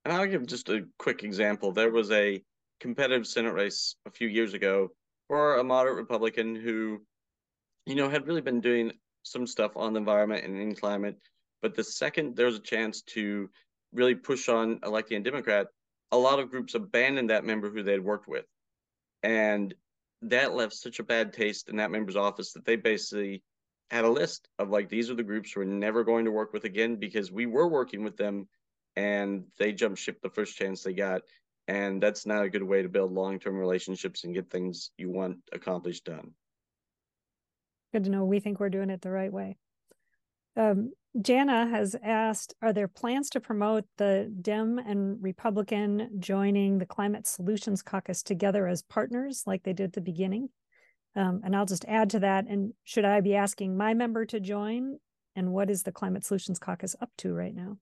And 0.04 0.14
I'll 0.14 0.26
give 0.26 0.46
just 0.46 0.68
a 0.70 0.86
quick 0.98 1.24
example. 1.24 1.72
There 1.72 1.90
was 1.90 2.10
a 2.10 2.42
competitive 2.80 3.26
Senate 3.26 3.54
race 3.54 3.94
a 4.06 4.10
few 4.10 4.28
years 4.28 4.54
ago 4.54 4.88
for 5.28 5.58
a 5.58 5.64
moderate 5.64 5.96
Republican 5.96 6.56
who, 6.56 7.02
you 7.86 7.94
know, 7.94 8.08
had 8.08 8.26
really 8.26 8.40
been 8.40 8.60
doing 8.60 8.92
some 9.22 9.46
stuff 9.46 9.76
on 9.76 9.92
the 9.92 9.98
environment 9.98 10.44
and 10.44 10.58
in 10.58 10.74
climate 10.74 11.16
But 11.62 11.76
the 11.76 11.84
second 11.84 12.36
there's 12.36 12.56
a 12.56 12.60
chance 12.60 13.02
to 13.14 13.50
really 13.92 14.14
push 14.14 14.48
on 14.48 14.80
electing 14.84 15.18
a 15.18 15.20
Democrat, 15.20 15.66
a 16.10 16.16
lot 16.16 16.38
of 16.38 16.50
groups 16.50 16.74
abandoned 16.74 17.30
that 17.30 17.44
member 17.44 17.70
who 17.70 17.82
they'd 17.82 17.98
worked 18.00 18.28
with. 18.28 18.46
And 19.22 19.74
that 20.22 20.54
left 20.54 20.74
such 20.74 20.98
a 20.98 21.04
bad 21.04 21.32
taste 21.32 21.68
in 21.68 21.76
that 21.76 21.90
member's 21.90 22.16
office 22.16 22.52
that 22.52 22.64
they 22.64 22.76
basically 22.76 23.42
had 23.90 24.04
a 24.04 24.10
list 24.10 24.48
of 24.58 24.70
like 24.70 24.88
these 24.88 25.10
are 25.10 25.14
the 25.14 25.22
groups 25.22 25.54
we're 25.54 25.64
never 25.64 26.04
going 26.04 26.24
to 26.24 26.30
work 26.30 26.52
with 26.52 26.64
again 26.64 26.96
because 26.96 27.32
we 27.32 27.46
were 27.46 27.68
working 27.68 28.04
with 28.04 28.16
them 28.16 28.48
and 28.96 29.44
they 29.58 29.72
jumped 29.72 29.98
ship 29.98 30.18
the 30.22 30.30
first 30.30 30.56
chance 30.56 30.82
they 30.82 30.92
got 30.92 31.22
and 31.70 32.02
that's 32.02 32.26
not 32.26 32.42
a 32.42 32.50
good 32.50 32.64
way 32.64 32.82
to 32.82 32.88
build 32.88 33.12
long-term 33.12 33.56
relationships 33.56 34.24
and 34.24 34.34
get 34.34 34.50
things 34.50 34.90
you 34.98 35.08
want 35.08 35.36
accomplished 35.52 36.04
done. 36.04 36.32
Good 37.92 38.04
to 38.04 38.10
know. 38.10 38.24
We 38.24 38.40
think 38.40 38.58
we're 38.58 38.70
doing 38.70 38.90
it 38.90 39.02
the 39.02 39.10
right 39.10 39.32
way. 39.32 39.56
Um, 40.56 40.92
jana 41.20 41.68
has 41.68 41.94
asked 42.02 42.54
are 42.60 42.72
there 42.72 42.88
plans 42.88 43.30
to 43.30 43.40
promote 43.40 43.84
the 43.98 44.32
dem 44.40 44.78
and 44.78 45.20
republican 45.20 46.08
joining 46.20 46.78
the 46.78 46.86
climate 46.86 47.26
solutions 47.26 47.82
caucus 47.82 48.22
together 48.22 48.68
as 48.68 48.82
partners 48.82 49.42
like 49.44 49.64
they 49.64 49.72
did 49.72 49.84
at 49.84 49.92
the 49.92 50.00
beginning? 50.00 50.48
Um, 51.14 51.40
and 51.44 51.54
i'll 51.54 51.66
just 51.66 51.84
add 51.86 52.10
to 52.10 52.20
that 52.20 52.46
and 52.48 52.72
should 52.82 53.04
i 53.04 53.20
be 53.20 53.36
asking 53.36 53.76
my 53.76 53.94
member 53.94 54.26
to 54.26 54.40
join? 54.40 54.98
And 55.36 55.52
what 55.52 55.70
is 55.70 55.84
the 55.84 55.92
climate 55.92 56.24
solutions 56.24 56.58
caucus 56.58 56.96
up 57.00 57.10
to 57.18 57.32
right 57.32 57.54
now 57.54 57.78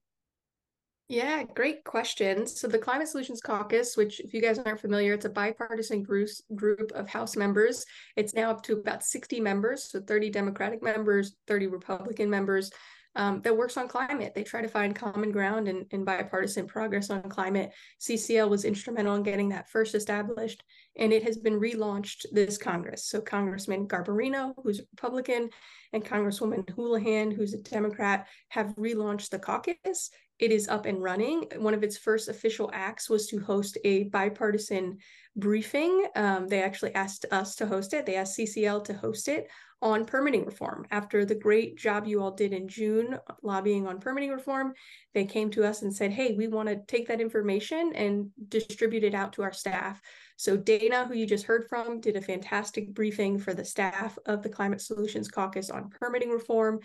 yeah, 1.09 1.43
great 1.55 1.85
question. 1.85 2.47
So 2.47 2.69
the 2.69 2.79
Climate 2.79 3.09
Solutions 3.09 3.41
Caucus, 3.41 3.97
which 3.97 4.21
if 4.21 4.35
you 4.35 4.43
guys 4.43 4.59
aren't 4.59 4.81
familiar, 4.81 5.15
it's 5.15 5.25
a 5.25 5.31
bipartisan 5.31 6.03
group 6.03 6.93
of 6.93 7.09
House 7.09 7.35
members. 7.35 7.87
It's 8.17 8.35
now 8.35 8.51
up 8.51 8.63
to 8.65 8.75
about 8.75 9.03
60 9.03 9.41
members, 9.41 9.85
so 9.85 10.01
30 10.01 10.29
Democratic 10.29 10.83
members, 10.83 11.37
30 11.47 11.69
Republican 11.69 12.29
members. 12.29 12.71
Um, 13.17 13.41
that 13.41 13.57
works 13.57 13.77
on 13.77 13.89
climate. 13.89 14.33
They 14.35 14.45
try 14.45 14.61
to 14.61 14.69
find 14.69 14.95
common 14.95 15.33
ground 15.33 15.67
and, 15.67 15.87
and 15.91 16.05
bipartisan 16.05 16.67
progress 16.67 17.11
on 17.11 17.23
climate. 17.23 17.73
CCL 18.01 18.49
was 18.49 18.65
instrumental 18.65 19.17
in 19.17 19.25
getting 19.25 19.49
that 19.49 19.71
first 19.71 19.97
established, 19.97 20.63
and 20.97 21.13
it 21.13 21.25
has 21.25 21.37
been 21.37 21.59
relaunched 21.59 22.27
this 22.33 22.59
Congress. 22.59 23.09
So 23.09 23.21
Congressman 23.21 23.89
Garbarino, 23.89 24.53
who's 24.63 24.79
a 24.79 24.85
Republican, 24.93 25.49
and 25.93 26.05
Congresswoman 26.05 26.69
Houlihan, 26.77 27.33
who's 27.33 27.55
a 27.55 27.63
Democrat, 27.63 28.29
have 28.51 28.77
relaunched 28.77 29.31
the 29.31 29.39
caucus, 29.39 30.11
it 30.39 30.53
is 30.53 30.69
up 30.69 30.87
and 30.87 31.03
running. 31.03 31.45
One 31.57 31.75
of 31.75 31.83
its 31.83 31.97
first 31.97 32.29
official 32.29 32.71
acts 32.73 33.11
was 33.11 33.27
to 33.29 33.41
host 33.41 33.79
a 33.85 34.05
bipartisan 34.05 34.99
briefing. 35.37 36.07
Um, 36.17 36.49
they 36.49 36.63
actually 36.63 36.95
asked 36.95 37.25
us 37.31 37.57
to 37.57 37.67
host 37.67 37.93
it. 37.93 38.07
They 38.07 38.17
asked 38.17 38.39
CCL 38.39 38.85
to 38.85 38.95
host 38.95 39.29
it 39.29 39.49
on 39.81 40.05
permitting 40.05 40.45
reform. 40.45 40.85
After 40.91 41.25
the 41.25 41.37
great 41.37 41.77
job 41.77 42.07
you 42.07 42.21
all 42.21 42.33
did 42.33 42.53
in 42.53 42.67
June 42.67 43.19
lobbying 43.43 43.87
on 43.87 44.01
permitting 44.01 44.31
reform, 44.31 44.75
they 45.15 45.25
came 45.25 45.51
to 45.51 45.65
us 45.65 45.83
and 45.83 45.95
said, 45.95 46.11
hey, 46.11 46.35
we 46.35 46.49
want 46.49 46.69
to 46.69 46.83
take 46.89 47.07
that 47.09 47.21
information 47.21 47.93
and 47.95 48.31
distribute 48.49 49.05
it 49.05 49.15
out 49.15 49.33
to 49.35 49.43
our 49.43 49.53
staff. 49.53 50.01
So 50.37 50.57
Dana, 50.57 51.05
who 51.05 51.15
you 51.15 51.27
just 51.27 51.47
heard 51.47 51.69
from, 51.69 52.01
did 52.01 52.17
a 52.17 52.21
fantastic 52.21 52.93
briefing 52.93 53.39
for 53.39 53.55
the 53.55 53.65
staff 53.65 54.19
of 54.27 54.43
the 54.43 54.49
Climate 54.49 54.81
Solutions 54.81 55.29
Caucus 55.29 55.71
on 55.71 55.91
permitting 55.91 56.31
reform. 56.31 56.81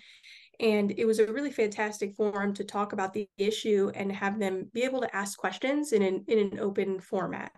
And 0.59 0.91
it 0.97 1.05
was 1.05 1.19
a 1.19 1.31
really 1.31 1.51
fantastic 1.51 2.15
forum 2.15 2.53
to 2.53 2.63
talk 2.63 2.93
about 2.93 3.13
the 3.13 3.27
issue 3.37 3.91
and 3.95 4.11
have 4.11 4.39
them 4.39 4.69
be 4.73 4.83
able 4.83 5.01
to 5.01 5.15
ask 5.15 5.37
questions 5.37 5.93
in 5.93 6.01
an, 6.01 6.23
in 6.27 6.39
an 6.39 6.59
open 6.59 6.99
format. 6.99 7.51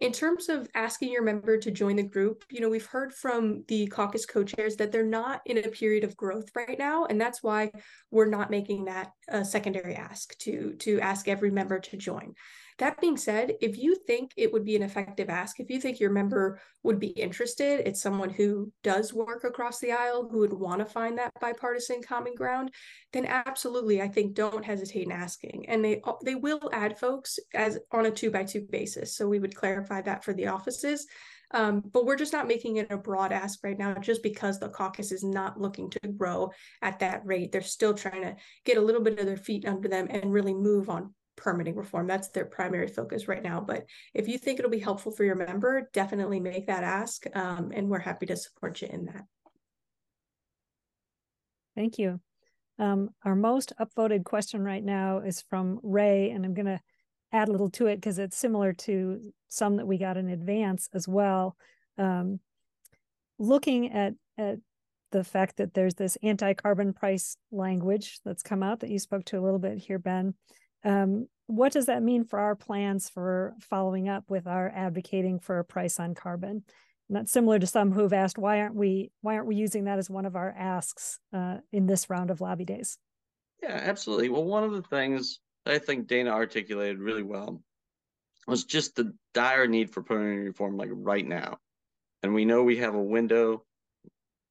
In 0.00 0.12
terms 0.12 0.48
of 0.48 0.66
asking 0.74 1.12
your 1.12 1.22
member 1.22 1.58
to 1.58 1.70
join 1.70 1.96
the 1.96 2.02
group, 2.02 2.44
you 2.48 2.60
know, 2.60 2.70
we've 2.70 2.86
heard 2.86 3.12
from 3.12 3.64
the 3.68 3.86
caucus 3.88 4.24
co-chairs 4.24 4.76
that 4.76 4.92
they're 4.92 5.04
not 5.04 5.42
in 5.44 5.58
a 5.58 5.68
period 5.68 6.04
of 6.04 6.16
growth 6.16 6.48
right 6.56 6.78
now, 6.78 7.04
and 7.04 7.20
that's 7.20 7.42
why 7.42 7.70
we're 8.10 8.24
not 8.24 8.50
making 8.50 8.86
that 8.86 9.12
a 9.28 9.44
secondary 9.44 9.94
ask 9.94 10.34
to 10.38 10.74
to 10.78 11.00
ask 11.00 11.28
every 11.28 11.50
member 11.50 11.78
to 11.78 11.98
join. 11.98 12.32
That 12.80 12.98
being 12.98 13.18
said, 13.18 13.56
if 13.60 13.76
you 13.76 13.94
think 14.06 14.32
it 14.38 14.50
would 14.54 14.64
be 14.64 14.74
an 14.74 14.82
effective 14.82 15.28
ask, 15.28 15.60
if 15.60 15.68
you 15.68 15.78
think 15.78 16.00
your 16.00 16.10
member 16.10 16.58
would 16.82 16.98
be 16.98 17.08
interested, 17.08 17.86
it's 17.86 18.00
someone 18.00 18.30
who 18.30 18.72
does 18.82 19.12
work 19.12 19.44
across 19.44 19.80
the 19.80 19.92
aisle, 19.92 20.26
who 20.30 20.38
would 20.38 20.54
want 20.54 20.78
to 20.78 20.86
find 20.86 21.18
that 21.18 21.30
bipartisan 21.42 22.02
common 22.02 22.34
ground, 22.34 22.70
then 23.12 23.26
absolutely, 23.26 24.00
I 24.00 24.08
think 24.08 24.34
don't 24.34 24.64
hesitate 24.64 25.04
in 25.04 25.12
asking. 25.12 25.68
And 25.68 25.84
they 25.84 26.00
they 26.24 26.36
will 26.36 26.70
add 26.72 26.98
folks 26.98 27.38
as 27.52 27.78
on 27.92 28.06
a 28.06 28.10
two 28.10 28.30
by 28.30 28.44
two 28.44 28.62
basis. 28.62 29.14
So 29.14 29.28
we 29.28 29.40
would 29.40 29.54
clarify 29.54 30.00
that 30.00 30.24
for 30.24 30.32
the 30.32 30.46
offices. 30.46 31.06
Um, 31.52 31.82
but 31.92 32.06
we're 32.06 32.16
just 32.16 32.32
not 32.32 32.48
making 32.48 32.76
it 32.76 32.90
a 32.90 32.96
broad 32.96 33.30
ask 33.30 33.62
right 33.62 33.78
now, 33.78 33.92
just 33.94 34.22
because 34.22 34.58
the 34.58 34.70
caucus 34.70 35.12
is 35.12 35.22
not 35.22 35.60
looking 35.60 35.90
to 35.90 36.08
grow 36.08 36.50
at 36.80 37.00
that 37.00 37.26
rate. 37.26 37.52
They're 37.52 37.60
still 37.60 37.92
trying 37.92 38.22
to 38.22 38.36
get 38.64 38.78
a 38.78 38.80
little 38.80 39.02
bit 39.02 39.18
of 39.18 39.26
their 39.26 39.36
feet 39.36 39.66
under 39.66 39.88
them 39.88 40.06
and 40.08 40.32
really 40.32 40.54
move 40.54 40.88
on 40.88 41.12
permitting 41.40 41.74
reform. 41.74 42.06
That's 42.06 42.28
their 42.28 42.44
primary 42.44 42.86
focus 42.86 43.26
right 43.26 43.42
now. 43.42 43.60
But 43.60 43.86
if 44.14 44.28
you 44.28 44.38
think 44.38 44.58
it'll 44.58 44.70
be 44.70 44.78
helpful 44.78 45.10
for 45.10 45.24
your 45.24 45.34
member, 45.34 45.90
definitely 45.92 46.38
make 46.38 46.66
that 46.66 46.84
ask. 46.84 47.24
Um, 47.34 47.72
and 47.74 47.88
we're 47.88 47.98
happy 47.98 48.26
to 48.26 48.36
support 48.36 48.82
you 48.82 48.88
in 48.88 49.06
that. 49.06 49.24
Thank 51.74 51.98
you. 51.98 52.20
Um, 52.78 53.10
our 53.24 53.34
most 53.34 53.72
upvoted 53.80 54.24
question 54.24 54.62
right 54.62 54.84
now 54.84 55.18
is 55.18 55.42
from 55.42 55.80
Ray, 55.82 56.30
and 56.30 56.44
I'm 56.44 56.54
going 56.54 56.66
to 56.66 56.80
add 57.32 57.48
a 57.48 57.52
little 57.52 57.70
to 57.70 57.86
it 57.86 57.96
because 57.96 58.18
it's 58.18 58.36
similar 58.36 58.72
to 58.72 59.32
some 59.48 59.76
that 59.76 59.86
we 59.86 59.98
got 59.98 60.16
in 60.16 60.28
advance 60.28 60.88
as 60.92 61.06
well. 61.08 61.56
Um, 61.98 62.40
looking 63.38 63.92
at, 63.92 64.14
at 64.36 64.58
the 65.12 65.24
fact 65.24 65.56
that 65.56 65.74
there's 65.74 65.94
this 65.94 66.16
anti-carbon 66.22 66.92
price 66.92 67.36
language 67.50 68.20
that's 68.24 68.42
come 68.42 68.62
out 68.62 68.80
that 68.80 68.90
you 68.90 68.98
spoke 68.98 69.24
to 69.26 69.38
a 69.38 69.42
little 69.42 69.58
bit 69.58 69.78
here, 69.78 69.98
Ben. 69.98 70.34
Um, 70.84 71.28
what 71.46 71.72
does 71.72 71.86
that 71.86 72.02
mean 72.02 72.24
for 72.24 72.38
our 72.38 72.54
plans 72.54 73.08
for 73.08 73.54
following 73.60 74.08
up 74.08 74.24
with 74.28 74.46
our 74.46 74.68
advocating 74.68 75.40
for 75.40 75.58
a 75.58 75.64
price 75.64 75.98
on 75.98 76.14
carbon? 76.14 76.62
And 77.08 77.16
that's 77.16 77.32
similar 77.32 77.58
to 77.58 77.66
some 77.66 77.90
who've 77.90 78.12
asked 78.12 78.38
why 78.38 78.60
aren't 78.60 78.76
we 78.76 79.10
why 79.20 79.34
aren't 79.34 79.48
we 79.48 79.56
using 79.56 79.84
that 79.84 79.98
as 79.98 80.08
one 80.08 80.26
of 80.26 80.36
our 80.36 80.54
asks 80.56 81.18
uh, 81.32 81.56
in 81.72 81.86
this 81.86 82.08
round 82.08 82.30
of 82.30 82.40
lobby 82.40 82.64
days? 82.64 82.98
Yeah, 83.60 83.80
absolutely. 83.82 84.28
Well, 84.28 84.44
one 84.44 84.62
of 84.62 84.72
the 84.72 84.82
things 84.82 85.40
I 85.66 85.78
think 85.78 86.06
Dana 86.06 86.30
articulated 86.30 87.00
really 87.00 87.24
well 87.24 87.60
was 88.46 88.64
just 88.64 88.96
the 88.96 89.12
dire 89.34 89.66
need 89.66 89.92
for 89.92 90.02
permitting 90.02 90.44
reform, 90.44 90.76
like 90.76 90.88
right 90.92 91.26
now. 91.26 91.58
And 92.22 92.34
we 92.34 92.44
know 92.44 92.62
we 92.62 92.78
have 92.78 92.94
a 92.94 93.02
window 93.02 93.64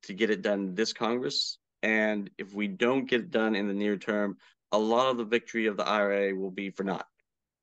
to 0.03 0.13
get 0.13 0.29
it 0.29 0.41
done 0.41 0.75
this 0.75 0.93
Congress. 0.93 1.57
And 1.81 2.29
if 2.37 2.53
we 2.53 2.67
don't 2.67 3.09
get 3.09 3.21
it 3.21 3.31
done 3.31 3.55
in 3.55 3.67
the 3.67 3.73
near 3.73 3.97
term, 3.97 4.37
a 4.71 4.77
lot 4.77 5.09
of 5.09 5.17
the 5.17 5.25
victory 5.25 5.67
of 5.67 5.77
the 5.77 5.87
IRA 5.87 6.35
will 6.35 6.51
be 6.51 6.69
for 6.69 6.83
naught. 6.83 7.07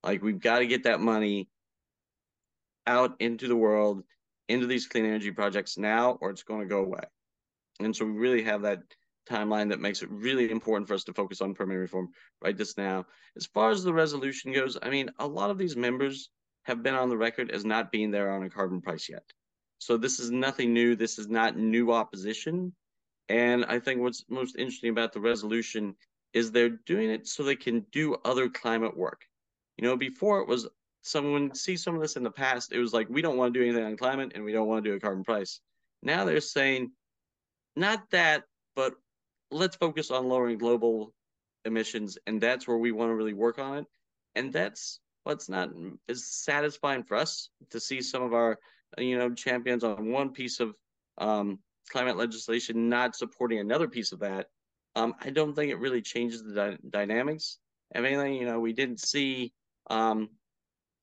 Like 0.03 0.23
we've 0.23 0.41
got 0.41 0.61
to 0.61 0.67
get 0.67 0.85
that 0.85 1.01
money 1.01 1.49
out 2.87 3.17
into 3.21 3.49
the 3.49 3.57
world, 3.57 4.03
into 4.49 4.67
these 4.67 4.87
clean 4.87 5.05
energy 5.05 5.33
projects 5.33 5.77
now, 5.77 6.19
or 6.21 6.31
it's 6.31 6.43
going 6.43 6.61
to 6.61 6.67
go 6.67 6.81
away. 6.81 7.03
And 7.81 7.95
so 7.95 8.05
we 8.05 8.13
really 8.13 8.43
have 8.45 8.63
that 8.63 8.81
timeline 9.29 9.71
that 9.71 9.81
makes 9.81 10.03
it 10.03 10.11
really 10.11 10.51
important 10.51 10.89
for 10.89 10.95
us 10.95 11.05
to 11.05 11.13
focus 11.13 11.41
on 11.41 11.55
permitting 11.55 11.81
reform 11.81 12.11
right 12.43 12.57
this 12.57 12.79
now. 12.79 13.07
As 13.37 13.47
far 13.47 13.71
as 13.71 13.83
the 13.83 13.93
resolution 13.93 14.53
goes, 14.53 14.79
I 14.81 14.91
mean, 14.91 15.11
a 15.19 15.27
lot 15.27 15.51
of 15.51 15.59
these 15.59 15.77
members 15.77 16.31
have 16.65 16.83
been 16.83 16.95
on 16.95 17.09
the 17.09 17.17
record 17.17 17.51
as 17.51 17.65
not 17.65 17.93
being 17.93 18.11
there 18.11 18.33
on 18.33 18.45
a 18.45 18.51
carbon 18.51 18.81
price 18.81 19.09
yet. 19.09 19.25
So 19.79 19.97
this 19.97 20.21
is 20.21 20.31
nothing 20.31 20.73
new. 20.73 20.97
This 20.97 21.19
is 21.19 21.29
not 21.29 21.57
new 21.57 21.93
opposition. 21.93 22.73
And 23.29 23.65
I 23.65 23.81
think 23.81 24.01
what's 24.01 24.25
most 24.29 24.57
interesting 24.57 24.91
about 24.91 25.13
the 25.13 25.21
resolution 25.21 25.97
is 26.37 26.53
they're 26.53 26.69
doing 26.69 27.09
it 27.09 27.27
so 27.27 27.43
they 27.43 27.57
can 27.57 27.81
do 27.93 28.15
other 28.27 28.47
climate 28.51 28.95
work. 28.95 29.23
You 29.79 29.89
know, 29.89 29.97
before 29.97 30.41
it 30.41 30.47
was 30.47 30.69
someone 31.01 31.55
see 31.55 31.79
some 31.79 31.95
of 31.95 32.03
this 32.03 32.17
in 32.17 32.23
the 32.23 32.31
past, 32.31 32.73
it 32.73 32.79
was 32.79 32.93
like 32.93 33.09
we 33.09 33.23
don't 33.23 33.39
want 33.39 33.55
to 33.55 33.59
do 33.59 33.65
anything 33.65 33.87
on 33.87 33.97
climate 33.97 34.33
and 34.35 34.45
we 34.45 34.53
don't 34.53 34.69
want 34.69 34.85
to 34.85 34.91
do 34.91 34.97
a 34.97 35.01
carbon 35.01 35.25
price. 35.25 35.61
Now 36.03 36.27
they're 36.27 36.41
saying 36.43 36.91
not 37.75 38.11
that, 38.11 38.43
but 38.75 38.97
let's 39.51 39.77
focus 39.77 40.11
on 40.11 40.29
lowering 40.29 40.59
global 40.59 41.15
emissions, 41.65 42.19
and 42.27 42.39
that's 42.39 42.69
where 42.69 42.77
we 42.77 42.93
want 42.93 43.09
to 43.09 43.15
really 43.15 43.33
work 43.33 43.59
on 43.59 43.79
it. 43.79 43.87
And 44.35 44.53
that's 44.53 45.01
what's 45.25 45.49
not 45.49 45.71
as 46.11 46.27
satisfying 46.27 47.03
for 47.03 47.17
us 47.17 47.49
to 47.71 47.81
see 47.81 48.03
some 48.03 48.23
of 48.23 48.35
our, 48.35 48.59
you 48.99 49.17
know, 49.17 49.33
champions 49.33 49.85
on 49.85 50.13
one 50.13 50.33
piece 50.33 50.61
of 50.61 50.75
um, 51.17 51.61
climate 51.89 52.19
legislation 52.19 52.91
not 52.91 53.17
supporting 53.17 53.59
another 53.59 53.89
piece 53.89 54.13
of 54.13 54.19
that. 54.19 54.49
Um, 54.97 55.15
I 55.23 55.31
don't 55.31 55.55
think 55.55 55.71
it 55.71 55.79
really 55.79 56.03
changes 56.03 56.43
the 56.43 56.55
dy- 56.55 56.89
dynamics. 56.91 57.59
If 57.95 58.05
anything, 58.05 58.35
you 58.35 58.47
know, 58.47 58.59
we 58.59 58.73
didn't 58.73 59.01
see. 59.01 59.53
Um, 59.89 60.31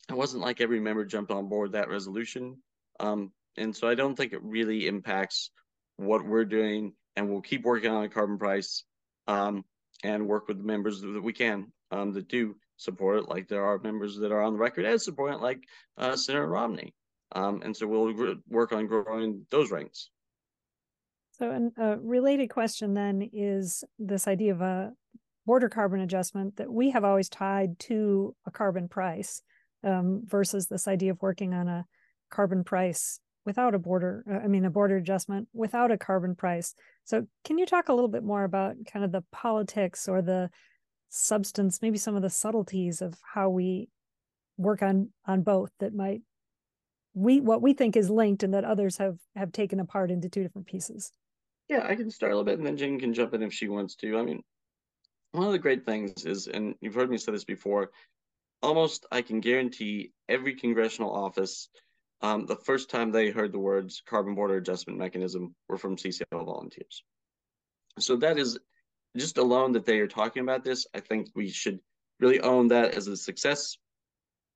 it 0.10 0.15
wasn't 0.15 0.43
like 0.43 0.60
every 0.60 0.82
member 0.82 1.06
jumped 1.06 1.32
on 1.32 1.47
board 1.47 1.71
that 1.71 1.88
resolution, 1.88 2.58
um, 2.99 3.32
and 3.56 3.73
so 3.73 3.88
I 3.88 3.95
don't 3.95 4.15
think 4.15 4.34
it 4.34 4.43
really 4.43 4.88
impacts 4.88 5.49
what 5.95 6.25
we're 6.25 6.43
doing 6.43 6.93
and 7.15 7.29
we'll 7.29 7.41
keep 7.41 7.63
working 7.63 7.91
on 7.91 8.03
a 8.03 8.10
carbon 8.10 8.38
price 8.38 8.84
um, 9.27 9.63
and 10.03 10.27
work 10.27 10.47
with 10.47 10.58
the 10.58 10.63
members 10.63 11.01
that 11.01 11.23
we 11.23 11.34
can 11.34 11.71
um, 11.91 12.13
that 12.13 12.27
do 12.27 12.56
support 12.77 13.19
it, 13.19 13.29
like 13.29 13.47
there 13.47 13.63
are 13.63 13.79
members 13.79 14.17
that 14.17 14.32
are 14.32 14.41
on 14.41 14.53
the 14.53 14.60
record 14.60 14.86
as 14.86 15.06
supporting 15.06 15.39
like 15.39 15.63
uh, 15.97 16.15
Senator 16.15 16.47
Romney. 16.47 16.93
Um, 17.34 17.62
and 17.63 17.75
so 17.75 17.88
we'll 17.88 18.36
work 18.47 18.73
on 18.73 18.88
growing 18.88 19.45
those 19.49 19.71
ranks. 19.71 20.10
So, 21.43 21.71
a 21.77 21.97
related 21.97 22.47
question 22.47 22.93
then 22.93 23.29
is 23.34 23.84
this 23.99 24.29
idea 24.29 24.53
of 24.53 24.62
a 24.62 24.93
border 25.45 25.67
carbon 25.67 25.99
adjustment 25.99 26.56
that 26.56 26.71
we 26.71 26.91
have 26.91 27.03
always 27.03 27.27
tied 27.27 27.77
to 27.79 28.34
a 28.47 28.51
carbon 28.51 28.88
price 28.88 29.41
um, 29.84 30.21
versus 30.23 30.67
this 30.67 30.88
idea 30.88 31.12
of 31.12 31.21
working 31.21 31.53
on 31.53 31.67
a 31.67 31.86
carbon 32.29 32.63
price 32.63 33.19
without 33.45 33.75
a 33.75 33.79
border 33.79 34.23
uh, 34.32 34.38
i 34.38 34.47
mean 34.47 34.63
a 34.63 34.69
border 34.69 34.95
adjustment 34.95 35.49
without 35.51 35.91
a 35.91 35.97
carbon 35.97 36.34
price. 36.34 36.75
So 37.03 37.27
can 37.43 37.58
you 37.58 37.65
talk 37.65 37.89
a 37.89 37.93
little 37.93 38.08
bit 38.08 38.23
more 38.23 38.45
about 38.45 38.75
kind 38.89 39.03
of 39.03 39.12
the 39.12 39.25
politics 39.34 40.08
or 40.08 40.21
the 40.21 40.49
substance 41.10 41.82
maybe 41.82 41.97
some 41.97 42.15
of 42.15 42.21
the 42.21 42.29
subtleties 42.29 43.01
of 43.01 43.15
how 43.34 43.49
we 43.49 43.89
work 44.56 44.82
on 44.82 45.10
on 45.25 45.41
both 45.41 45.71
that 45.82 45.93
might 45.93 46.21
we 47.13 47.41
what 47.41 47.62
we 47.62 47.73
think 47.73 47.97
is 47.97 48.10
linked 48.10 48.43
and 48.43 48.53
that 48.53 48.63
others 48.63 48.95
have 48.95 49.17
have 49.36 49.51
taken 49.51 49.82
apart 49.82 50.10
into 50.10 50.29
two 50.29 50.41
different 50.41 50.67
pieces 50.67 51.12
yeah 51.69 51.86
i 51.88 51.95
can 51.95 52.10
start 52.10 52.32
a 52.32 52.36
little 52.36 52.45
bit 52.45 52.58
and 52.58 52.65
then 52.65 52.78
jen 52.78 52.99
can 52.99 53.13
jump 53.13 53.34
in 53.34 53.43
if 53.43 53.54
she 53.54 53.67
wants 53.67 53.95
to 53.95 54.17
i 54.17 54.21
mean 54.21 54.41
one 55.32 55.47
of 55.47 55.52
the 55.52 55.60
great 55.60 55.86
things 55.86 56.26
is 56.26 56.47
and 56.47 56.76
you've 56.82 56.95
heard 56.95 57.10
me 57.10 57.17
say 57.17 57.32
this 57.32 57.45
before 57.45 57.91
almost 58.62 59.06
i 59.12 59.21
can 59.21 59.39
guarantee 59.39 60.12
every 60.30 60.56
congressional 60.56 61.13
office 61.13 61.69
um, 62.23 62.45
the 62.45 62.56
first 62.56 62.89
time 62.89 63.12
they 63.12 63.32
heard 63.32 63.52
the 63.52 63.60
words 63.60 64.02
carbon 64.06 64.34
border 64.34 64.56
adjustment 64.56 64.97
mechanism 64.97 65.54
were 65.67 65.78
from 65.78 65.97
CCL 65.97 66.23
volunteers. 66.32 67.04
So 67.99 68.15
that 68.17 68.39
is 68.39 68.58
just 69.17 69.38
alone 69.38 69.73
that 69.73 69.86
they 69.86 69.99
are 69.99 70.08
talking 70.08 70.41
about 70.41 70.63
this. 70.63 70.88
I 70.95 71.02
think 71.02 71.28
we 71.36 71.49
should 71.49 71.80
really 72.21 72.39
own 72.39 72.69
that 72.69 72.95
as 72.95 73.08
a 73.08 73.17
success. 73.17 73.78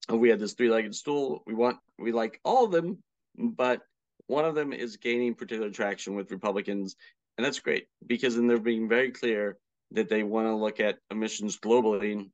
We 0.09 0.29
had 0.29 0.39
this 0.39 0.53
three-legged 0.53 0.95
stool. 0.95 1.43
We 1.45 1.53
want 1.53 1.77
we 1.99 2.13
like 2.13 2.39
all 2.45 2.63
of 2.63 2.71
them, 2.71 3.03
but 3.35 3.81
one 4.27 4.45
of 4.45 4.55
them 4.55 4.73
is 4.73 4.97
gaining 4.97 5.33
particular 5.33 5.69
traction 5.69 6.15
with 6.15 6.31
Republicans, 6.31 6.95
and 7.37 7.45
that's 7.45 7.59
great 7.59 7.87
because 8.05 8.35
then 8.35 8.47
they're 8.47 8.59
being 8.59 8.87
very 8.87 9.11
clear 9.11 9.57
that 9.91 10.09
they 10.09 10.23
want 10.23 10.47
to 10.47 10.55
look 10.55 10.79
at 10.79 10.99
emissions 11.11 11.57
globally 11.57 12.29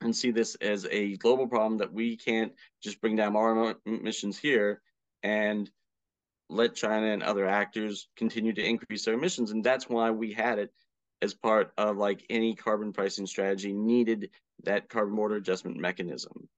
and 0.00 0.16
see 0.16 0.30
this 0.32 0.56
as 0.56 0.86
a 0.90 1.16
global 1.18 1.46
problem 1.46 1.78
that 1.78 1.92
we 1.92 2.16
can't 2.16 2.52
just 2.82 3.00
bring 3.00 3.16
down 3.16 3.36
our 3.36 3.76
emissions 3.86 4.36
here 4.36 4.82
and 5.22 5.70
let 6.50 6.74
China 6.74 7.06
and 7.06 7.22
other 7.22 7.46
actors 7.46 8.08
continue 8.16 8.52
to 8.52 8.64
increase 8.64 9.04
their 9.04 9.14
emissions. 9.14 9.52
And 9.52 9.64
that's 9.64 9.88
why 9.88 10.10
we 10.10 10.32
had 10.32 10.58
it 10.58 10.72
as 11.22 11.34
part 11.34 11.72
of 11.78 11.96
like 11.96 12.24
any 12.28 12.54
carbon 12.54 12.92
pricing 12.92 13.26
strategy 13.26 13.72
needed 13.72 14.30
that 14.64 14.88
carbon 14.88 15.14
border 15.14 15.36
adjustment 15.36 15.76
mechanism. 15.76 16.48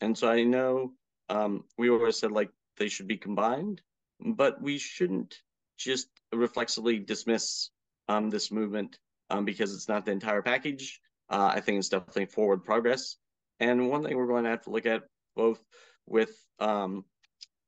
And 0.00 0.18
so 0.18 0.28
I 0.28 0.42
know 0.42 0.92
um, 1.28 1.64
we 1.78 1.90
always 1.90 2.18
said 2.18 2.32
like 2.32 2.50
they 2.76 2.88
should 2.88 3.06
be 3.06 3.16
combined, 3.16 3.80
but 4.20 4.60
we 4.60 4.78
shouldn't 4.78 5.36
just 5.78 6.08
reflexively 6.32 6.98
dismiss 6.98 7.70
um, 8.08 8.30
this 8.30 8.50
movement 8.50 8.98
um, 9.30 9.44
because 9.44 9.74
it's 9.74 9.88
not 9.88 10.04
the 10.04 10.12
entire 10.12 10.42
package. 10.42 11.00
Uh, 11.28 11.52
I 11.54 11.60
think 11.60 11.78
it's 11.78 11.88
definitely 11.88 12.26
forward 12.26 12.64
progress. 12.64 13.16
And 13.60 13.88
one 13.88 14.02
thing 14.04 14.16
we're 14.16 14.26
going 14.26 14.44
to 14.44 14.50
have 14.50 14.62
to 14.62 14.70
look 14.70 14.86
at 14.86 15.02
both 15.36 15.62
with 16.06 16.30
um, 16.58 17.04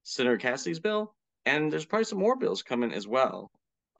Senator 0.03 0.37
Cassidy's 0.37 0.81
bill, 0.81 1.15
and 1.47 1.73
there's 1.73 1.85
probably 1.85 2.05
some 2.05 2.19
more 2.19 2.37
bills 2.37 2.63
coming 2.63 2.93
as 2.93 3.07
well. 3.07 3.51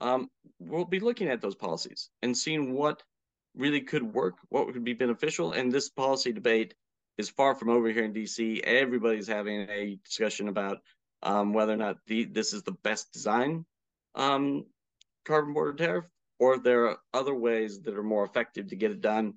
Um, 0.01 0.29
we'll 0.59 0.85
be 0.85 0.99
looking 0.99 1.29
at 1.29 1.41
those 1.41 1.55
policies 1.55 2.09
and 2.21 2.37
seeing 2.37 2.73
what 2.73 3.01
really 3.55 3.81
could 3.81 4.03
work, 4.03 4.35
what 4.49 4.65
would 4.65 4.83
be 4.83 4.93
beneficial. 4.93 5.53
And 5.53 5.71
this 5.71 5.89
policy 5.89 6.33
debate 6.33 6.73
is 7.17 7.29
far 7.29 7.55
from 7.55 7.69
over 7.69 7.89
here 7.89 8.03
in 8.03 8.13
DC. 8.13 8.59
Everybody's 8.61 9.27
having 9.27 9.69
a 9.69 9.97
discussion 10.03 10.49
about 10.49 10.79
um, 11.23 11.53
whether 11.53 11.73
or 11.73 11.77
not 11.77 11.97
the, 12.07 12.25
this 12.25 12.53
is 12.53 12.63
the 12.63 12.77
best 12.83 13.11
design 13.11 13.65
um, 14.15 14.65
carbon 15.25 15.53
border 15.53 15.73
tariff, 15.73 16.05
or 16.39 16.57
there 16.57 16.87
are 16.87 16.97
other 17.13 17.33
ways 17.33 17.81
that 17.81 17.95
are 17.95 18.03
more 18.03 18.25
effective 18.25 18.67
to 18.67 18.75
get 18.75 18.91
it 18.91 19.01
done 19.01 19.33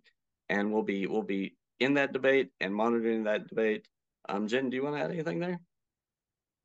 and 0.49 0.73
we'll 0.73 0.83
be 0.83 1.07
we'll 1.07 1.23
be 1.23 1.57
in 1.81 1.95
that 1.95 2.13
debate 2.13 2.51
and 2.61 2.75
monitoring 2.75 3.25
that 3.25 3.49
debate. 3.49 3.87
Um, 4.29 4.49
Jen, 4.49 4.71
do 4.71 4.77
you 4.77 4.83
want 4.83 4.97
to 4.97 5.03
add 5.03 5.11
anything 5.11 5.39
there? 5.41 5.61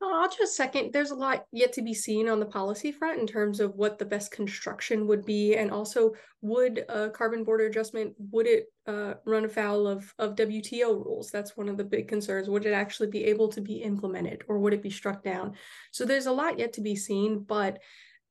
I'll 0.10 0.30
just 0.30 0.56
second. 0.56 0.92
There's 0.92 1.12
a 1.12 1.16
lot 1.16 1.46
yet 1.52 1.74
to 1.74 1.82
be 1.82 1.94
seen 1.94 2.28
on 2.28 2.40
the 2.40 2.46
policy 2.46 2.92
front 2.92 3.20
in 3.20 3.28
terms 3.28 3.60
of 3.60 3.76
what 3.76 4.00
the 4.00 4.06
best 4.06 4.32
construction 4.32 5.06
would 5.08 5.26
be, 5.26 5.56
and 5.56 5.70
also 5.70 6.14
would 6.42 6.86
a 6.90 7.10
carbon 7.12 7.44
border 7.44 7.68
adjustment 7.68 8.16
would 8.32 8.48
it 8.48 8.66
uh, 8.88 9.14
run 9.26 9.46
afoul 9.46 9.88
of 9.88 10.12
of 10.18 10.36
WTO 10.36 11.06
rules? 11.06 11.30
That's 11.30 11.56
one 11.56 11.70
of 11.70 11.78
the 11.78 11.84
big 11.84 12.08
concerns. 12.08 12.50
Would 12.50 12.66
it 12.66 12.74
actually 12.74 13.10
be 13.10 13.26
able 13.26 13.50
to 13.50 13.62
be 13.62 13.76
implemented, 13.84 14.44
or 14.48 14.58
would 14.58 14.74
it 14.74 14.82
be 14.82 14.90
struck 14.90 15.24
down? 15.24 15.54
So 15.92 16.04
there's 16.04 16.26
a 16.26 16.32
lot 16.32 16.58
yet 16.58 16.74
to 16.74 16.82
be 16.82 16.96
seen, 16.96 17.44
but 17.44 17.80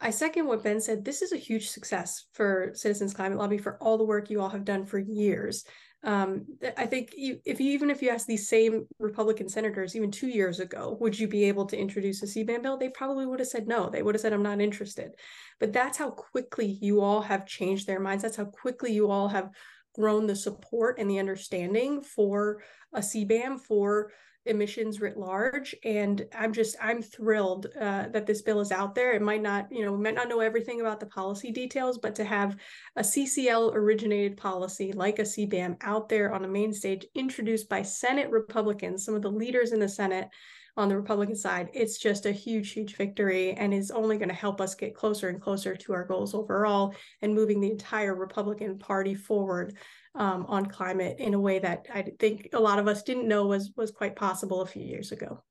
I 0.01 0.11
second 0.11 0.47
what 0.47 0.65
Ben 0.65 0.81
said. 0.81 1.05
This 1.05 1.23
is 1.23 1.33
a 1.33 1.37
huge 1.37 1.69
success 1.69 2.25
for 2.33 2.71
Citizens 2.75 3.15
Climate 3.15 3.39
Lobby 3.39 3.59
for 3.59 3.77
all 3.81 3.99
the 3.99 4.05
work 4.05 4.31
you 4.31 4.41
all 4.41 4.49
have 4.49 4.65
done 4.65 4.87
for 4.87 4.99
years. 4.99 5.65
Um, 6.03 6.47
I 6.79 6.87
think 6.87 7.13
if 7.15 7.61
you, 7.61 7.73
even 7.73 7.91
if 7.91 8.01
you 8.01 8.09
ask 8.09 8.27
these 8.27 8.49
same 8.49 8.87
Republican 8.99 9.49
senators 9.49 9.95
even 9.95 10.11
two 10.11 10.29
years 10.29 10.59
ago, 10.59 10.97
would 10.99 11.19
you 11.19 11.29
be 11.29 11.45
able 11.45 11.67
to 11.67 11.77
introduce 11.79 12.23
a 12.23 12.27
CBAM 12.27 12.63
bill? 12.63 12.79
They 12.79 12.89
probably 12.89 13.27
would 13.27 13.41
have 13.41 13.49
said 13.49 13.69
no. 13.69 13.91
They 13.91 14.03
would 14.03 14.15
have 14.15 14.23
said, 14.23 14.33
I'm 14.33 14.43
not 14.43 14.63
interested. 14.63 15.13
But 15.59 15.75
that's 15.75 15.99
how 15.99 16.11
quickly 16.11 16.79
you 16.81 17.03
all 17.03 17.21
have 17.21 17.47
changed 17.47 17.87
their 17.87 18.01
minds. 18.01 18.23
That's 18.23 18.37
how 18.37 18.47
quickly 18.47 18.93
you 18.93 19.11
all 19.11 19.29
have 19.29 19.51
grown 19.95 20.27
the 20.27 20.37
support 20.37 20.99
and 20.99 21.11
the 21.11 21.19
understanding 21.19 22.01
for 22.01 22.63
a 22.95 23.01
CBAM, 23.01 23.61
for 23.61 24.13
emissions 24.51 25.01
writ 25.01 25.17
large 25.17 25.75
and 25.85 26.27
i'm 26.39 26.53
just 26.53 26.77
i'm 26.83 27.01
thrilled 27.01 27.67
uh, 27.81 28.09
that 28.09 28.27
this 28.27 28.43
bill 28.43 28.61
is 28.61 28.73
out 28.73 28.95
there. 28.95 29.13
It 29.13 29.23
might 29.23 29.43
not 29.43 29.69
you 29.71 29.85
know 29.85 29.93
we 29.93 30.03
might 30.03 30.15
not 30.15 30.29
know 30.29 30.41
everything 30.41 30.81
about 30.81 31.01
the 31.01 31.07
policy 31.07 31.51
details 31.51 31.99
but 31.99 32.15
to 32.17 32.25
have 32.25 32.57
a 32.97 33.03
ccl 33.03 33.75
originated 33.75 34.37
policy 34.37 34.93
like 34.93 35.19
a 35.19 35.23
cbam 35.23 35.77
out 35.83 36.09
there 36.09 36.35
on 36.35 36.43
the 36.43 36.49
main 36.49 36.73
stage 36.73 37.07
introduced 37.15 37.69
by 37.69 37.83
senate 37.83 38.31
republicans 38.31 39.05
some 39.05 39.15
of 39.15 39.23
the 39.23 39.31
leaders 39.31 39.73
in 39.73 39.81
the 39.81 39.89
senate 39.89 40.29
on 40.77 40.89
the 40.89 40.97
republican 40.97 41.37
side 41.37 41.69
it's 41.73 41.99
just 41.99 42.27
a 42.27 42.33
huge 42.33 42.73
huge 42.73 42.97
victory 42.97 43.53
and 43.53 43.75
is 43.75 43.91
only 43.91 44.17
going 44.17 44.29
to 44.29 44.35
help 44.35 44.61
us 44.61 44.75
get 44.75 44.95
closer 44.95 45.29
and 45.29 45.41
closer 45.41 45.75
to 45.77 45.93
our 45.93 46.05
goals 46.05 46.35
overall 46.35 46.95
and 47.23 47.35
moving 47.35 47.61
the 47.61 47.71
entire 47.71 48.15
republican 48.15 48.79
party 48.79 49.15
forward 49.15 49.77
um, 50.15 50.47
on 50.49 50.67
climate 50.67 51.17
in 51.19 51.35
a 51.35 51.41
way 51.41 51.59
that 51.59 51.87
I 51.93 52.03
think 52.19 52.49
a 52.53 52.61
lot 52.61 52.79
of 52.79 52.89
us 52.89 53.03
didn't 53.03 53.29
know 53.29 53.47
was 53.47 53.71
was 53.77 53.91
quite 53.91 54.17
possible 54.17 54.61
a 54.63 54.67
few 54.67 54.83
years 54.83 55.13
ago. 55.13 55.43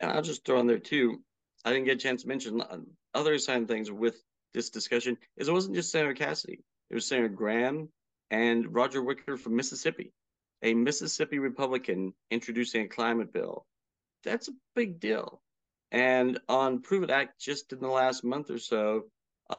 And 0.00 0.10
I'll 0.10 0.22
just 0.22 0.44
throw 0.44 0.60
in 0.60 0.66
there 0.66 0.78
too. 0.78 1.22
I 1.64 1.72
didn't 1.72 1.86
get 1.86 1.96
a 1.96 2.00
chance 2.00 2.22
to 2.22 2.28
mention 2.28 2.60
uh, 2.60 2.78
other 3.14 3.38
sign 3.38 3.66
things 3.66 3.90
with 3.90 4.22
this 4.52 4.70
discussion. 4.70 5.16
Is 5.36 5.48
it 5.48 5.52
wasn't 5.52 5.76
just 5.76 5.92
Senator 5.92 6.14
Cassidy; 6.14 6.60
it 6.90 6.94
was 6.94 7.06
Senator 7.06 7.28
Graham 7.28 7.88
and 8.30 8.74
Roger 8.74 9.02
Wicker 9.02 9.36
from 9.36 9.56
Mississippi, 9.56 10.12
a 10.62 10.74
Mississippi 10.74 11.38
Republican 11.38 12.12
introducing 12.30 12.82
a 12.82 12.88
climate 12.88 13.32
bill. 13.32 13.64
That's 14.24 14.48
a 14.48 14.52
big 14.74 14.98
deal. 14.98 15.40
And 15.92 16.40
on 16.48 16.82
Prove 16.82 17.04
It 17.04 17.10
Act, 17.10 17.40
just 17.40 17.72
in 17.72 17.78
the 17.78 17.88
last 17.88 18.24
month 18.24 18.50
or 18.50 18.58
so, 18.58 19.04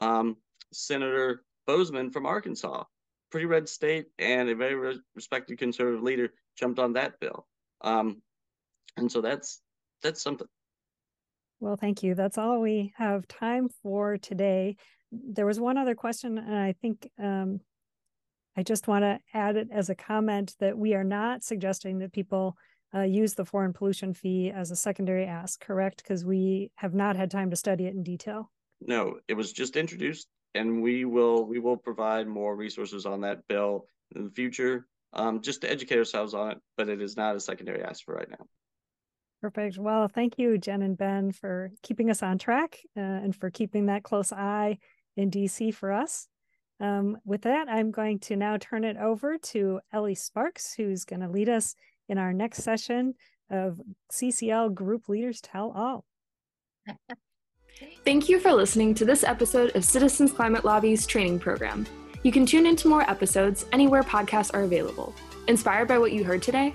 um, 0.02 0.36
Senator 0.72 1.44
Boozman 1.66 2.12
from 2.12 2.26
Arkansas 2.26 2.84
pretty 3.30 3.46
red 3.46 3.68
state 3.68 4.06
and 4.18 4.48
a 4.48 4.54
very 4.54 4.98
respected 5.14 5.58
conservative 5.58 6.02
leader 6.02 6.32
jumped 6.58 6.78
on 6.78 6.94
that 6.94 7.18
bill. 7.20 7.46
Um, 7.82 8.22
and 8.96 9.10
so 9.10 9.20
that's 9.20 9.60
that's 10.02 10.22
something. 10.22 10.46
Well, 11.60 11.76
thank 11.76 12.02
you. 12.02 12.14
That's 12.14 12.38
all 12.38 12.60
we 12.60 12.92
have 12.96 13.26
time 13.28 13.68
for 13.82 14.18
today. 14.18 14.76
There 15.10 15.46
was 15.46 15.58
one 15.58 15.78
other 15.78 15.94
question, 15.94 16.36
and 16.38 16.54
I 16.54 16.74
think 16.80 17.08
um, 17.22 17.60
I 18.56 18.62
just 18.62 18.88
want 18.88 19.04
to 19.04 19.18
add 19.32 19.56
it 19.56 19.68
as 19.72 19.88
a 19.88 19.94
comment 19.94 20.54
that 20.60 20.76
we 20.76 20.94
are 20.94 21.04
not 21.04 21.44
suggesting 21.44 21.98
that 21.98 22.12
people 22.12 22.56
uh, 22.94 23.02
use 23.02 23.34
the 23.34 23.44
foreign 23.44 23.72
pollution 23.72 24.12
fee 24.12 24.50
as 24.54 24.70
a 24.70 24.76
secondary 24.76 25.26
ask, 25.26 25.60
correct? 25.60 26.02
Because 26.02 26.24
we 26.24 26.70
have 26.76 26.94
not 26.94 27.16
had 27.16 27.30
time 27.30 27.50
to 27.50 27.56
study 27.56 27.86
it 27.86 27.94
in 27.94 28.02
detail. 28.02 28.50
No, 28.80 29.18
it 29.28 29.34
was 29.34 29.52
just 29.52 29.76
introduced 29.76 30.28
and 30.56 30.82
we 30.82 31.04
will 31.04 31.44
we 31.44 31.58
will 31.58 31.76
provide 31.76 32.26
more 32.26 32.56
resources 32.56 33.06
on 33.06 33.20
that 33.20 33.46
bill 33.48 33.86
in 34.14 34.24
the 34.24 34.30
future 34.30 34.86
um, 35.12 35.40
just 35.40 35.60
to 35.60 35.70
educate 35.70 35.98
ourselves 35.98 36.34
on 36.34 36.52
it 36.52 36.58
but 36.76 36.88
it 36.88 37.00
is 37.00 37.16
not 37.16 37.36
a 37.36 37.40
secondary 37.40 37.82
ask 37.82 38.04
for 38.04 38.14
right 38.14 38.30
now. 38.30 38.46
Perfect. 39.42 39.78
Well 39.78 40.08
thank 40.08 40.38
you 40.38 40.58
jen 40.58 40.82
and 40.82 40.96
ben 40.96 41.32
for 41.32 41.70
keeping 41.82 42.10
us 42.10 42.22
on 42.22 42.38
track 42.38 42.78
uh, 42.96 43.00
and 43.00 43.34
for 43.34 43.50
keeping 43.50 43.86
that 43.86 44.02
close 44.02 44.32
eye 44.32 44.78
in 45.16 45.30
dc 45.30 45.74
for 45.74 45.92
us. 45.92 46.28
Um, 46.78 47.16
with 47.24 47.42
that 47.42 47.70
i'm 47.70 47.90
going 47.90 48.18
to 48.20 48.36
now 48.36 48.58
turn 48.58 48.84
it 48.84 48.98
over 48.98 49.38
to 49.38 49.80
ellie 49.94 50.14
sparks 50.14 50.74
who's 50.74 51.06
going 51.06 51.20
to 51.20 51.28
lead 51.28 51.48
us 51.48 51.74
in 52.06 52.18
our 52.18 52.34
next 52.34 52.64
session 52.64 53.14
of 53.48 53.80
ccl 54.12 54.74
group 54.74 55.08
leaders 55.08 55.40
tell 55.40 55.72
all 55.74 56.04
Thank 58.04 58.28
you 58.28 58.40
for 58.40 58.52
listening 58.52 58.92
to 58.94 59.04
this 59.04 59.22
episode 59.22 59.76
of 59.76 59.84
Citizens 59.84 60.32
Climate 60.32 60.64
Lobby's 60.64 61.06
training 61.06 61.38
program. 61.38 61.86
You 62.22 62.32
can 62.32 62.46
tune 62.46 62.64
into 62.64 62.88
more 62.88 63.02
episodes 63.02 63.66
anywhere 63.72 64.02
podcasts 64.02 64.54
are 64.54 64.62
available. 64.62 65.14
Inspired 65.48 65.86
by 65.86 65.98
what 65.98 66.12
you 66.12 66.24
heard 66.24 66.40
today? 66.42 66.72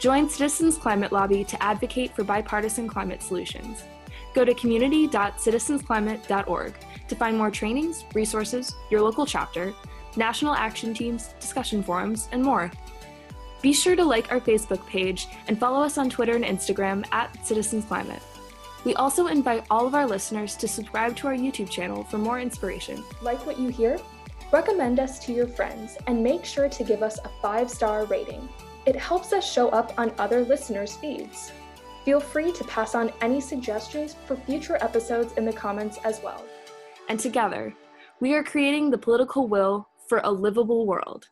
Join 0.00 0.28
Citizens 0.28 0.78
Climate 0.78 1.10
Lobby 1.10 1.42
to 1.44 1.60
advocate 1.60 2.14
for 2.14 2.22
bipartisan 2.22 2.86
climate 2.86 3.20
solutions. 3.22 3.82
Go 4.34 4.44
to 4.44 4.54
community.citizensclimate.org 4.54 6.74
to 7.08 7.16
find 7.16 7.36
more 7.36 7.50
trainings, 7.50 8.04
resources, 8.14 8.72
your 8.90 9.00
local 9.00 9.26
chapter, 9.26 9.74
national 10.16 10.54
action 10.54 10.94
teams, 10.94 11.34
discussion 11.40 11.82
forums, 11.82 12.28
and 12.30 12.40
more. 12.42 12.70
Be 13.62 13.72
sure 13.72 13.96
to 13.96 14.04
like 14.04 14.30
our 14.30 14.40
Facebook 14.40 14.86
page 14.86 15.26
and 15.48 15.58
follow 15.58 15.82
us 15.82 15.98
on 15.98 16.08
Twitter 16.08 16.36
and 16.36 16.44
Instagram 16.44 17.04
at 17.10 17.44
Citizens 17.44 17.84
Climate. 17.86 18.22
We 18.86 18.94
also 18.94 19.26
invite 19.26 19.66
all 19.68 19.84
of 19.84 19.96
our 19.96 20.06
listeners 20.06 20.54
to 20.58 20.68
subscribe 20.68 21.16
to 21.16 21.26
our 21.26 21.34
YouTube 21.34 21.68
channel 21.68 22.04
for 22.04 22.18
more 22.18 22.38
inspiration. 22.38 23.02
Like 23.20 23.44
what 23.44 23.58
you 23.58 23.68
hear? 23.68 23.98
Recommend 24.52 25.00
us 25.00 25.18
to 25.26 25.32
your 25.32 25.48
friends 25.48 25.98
and 26.06 26.22
make 26.22 26.44
sure 26.44 26.68
to 26.68 26.84
give 26.84 27.02
us 27.02 27.18
a 27.24 27.28
five 27.42 27.68
star 27.68 28.04
rating. 28.04 28.48
It 28.86 28.94
helps 28.94 29.32
us 29.32 29.44
show 29.44 29.70
up 29.70 29.92
on 29.98 30.12
other 30.18 30.42
listeners' 30.42 30.94
feeds. 30.94 31.50
Feel 32.04 32.20
free 32.20 32.52
to 32.52 32.62
pass 32.62 32.94
on 32.94 33.12
any 33.22 33.40
suggestions 33.40 34.14
for 34.24 34.36
future 34.36 34.78
episodes 34.80 35.32
in 35.32 35.44
the 35.44 35.52
comments 35.52 35.98
as 36.04 36.22
well. 36.22 36.44
And 37.08 37.18
together, 37.18 37.74
we 38.20 38.34
are 38.34 38.44
creating 38.44 38.90
the 38.90 38.98
political 38.98 39.48
will 39.48 39.88
for 40.08 40.20
a 40.22 40.30
livable 40.30 40.86
world. 40.86 41.26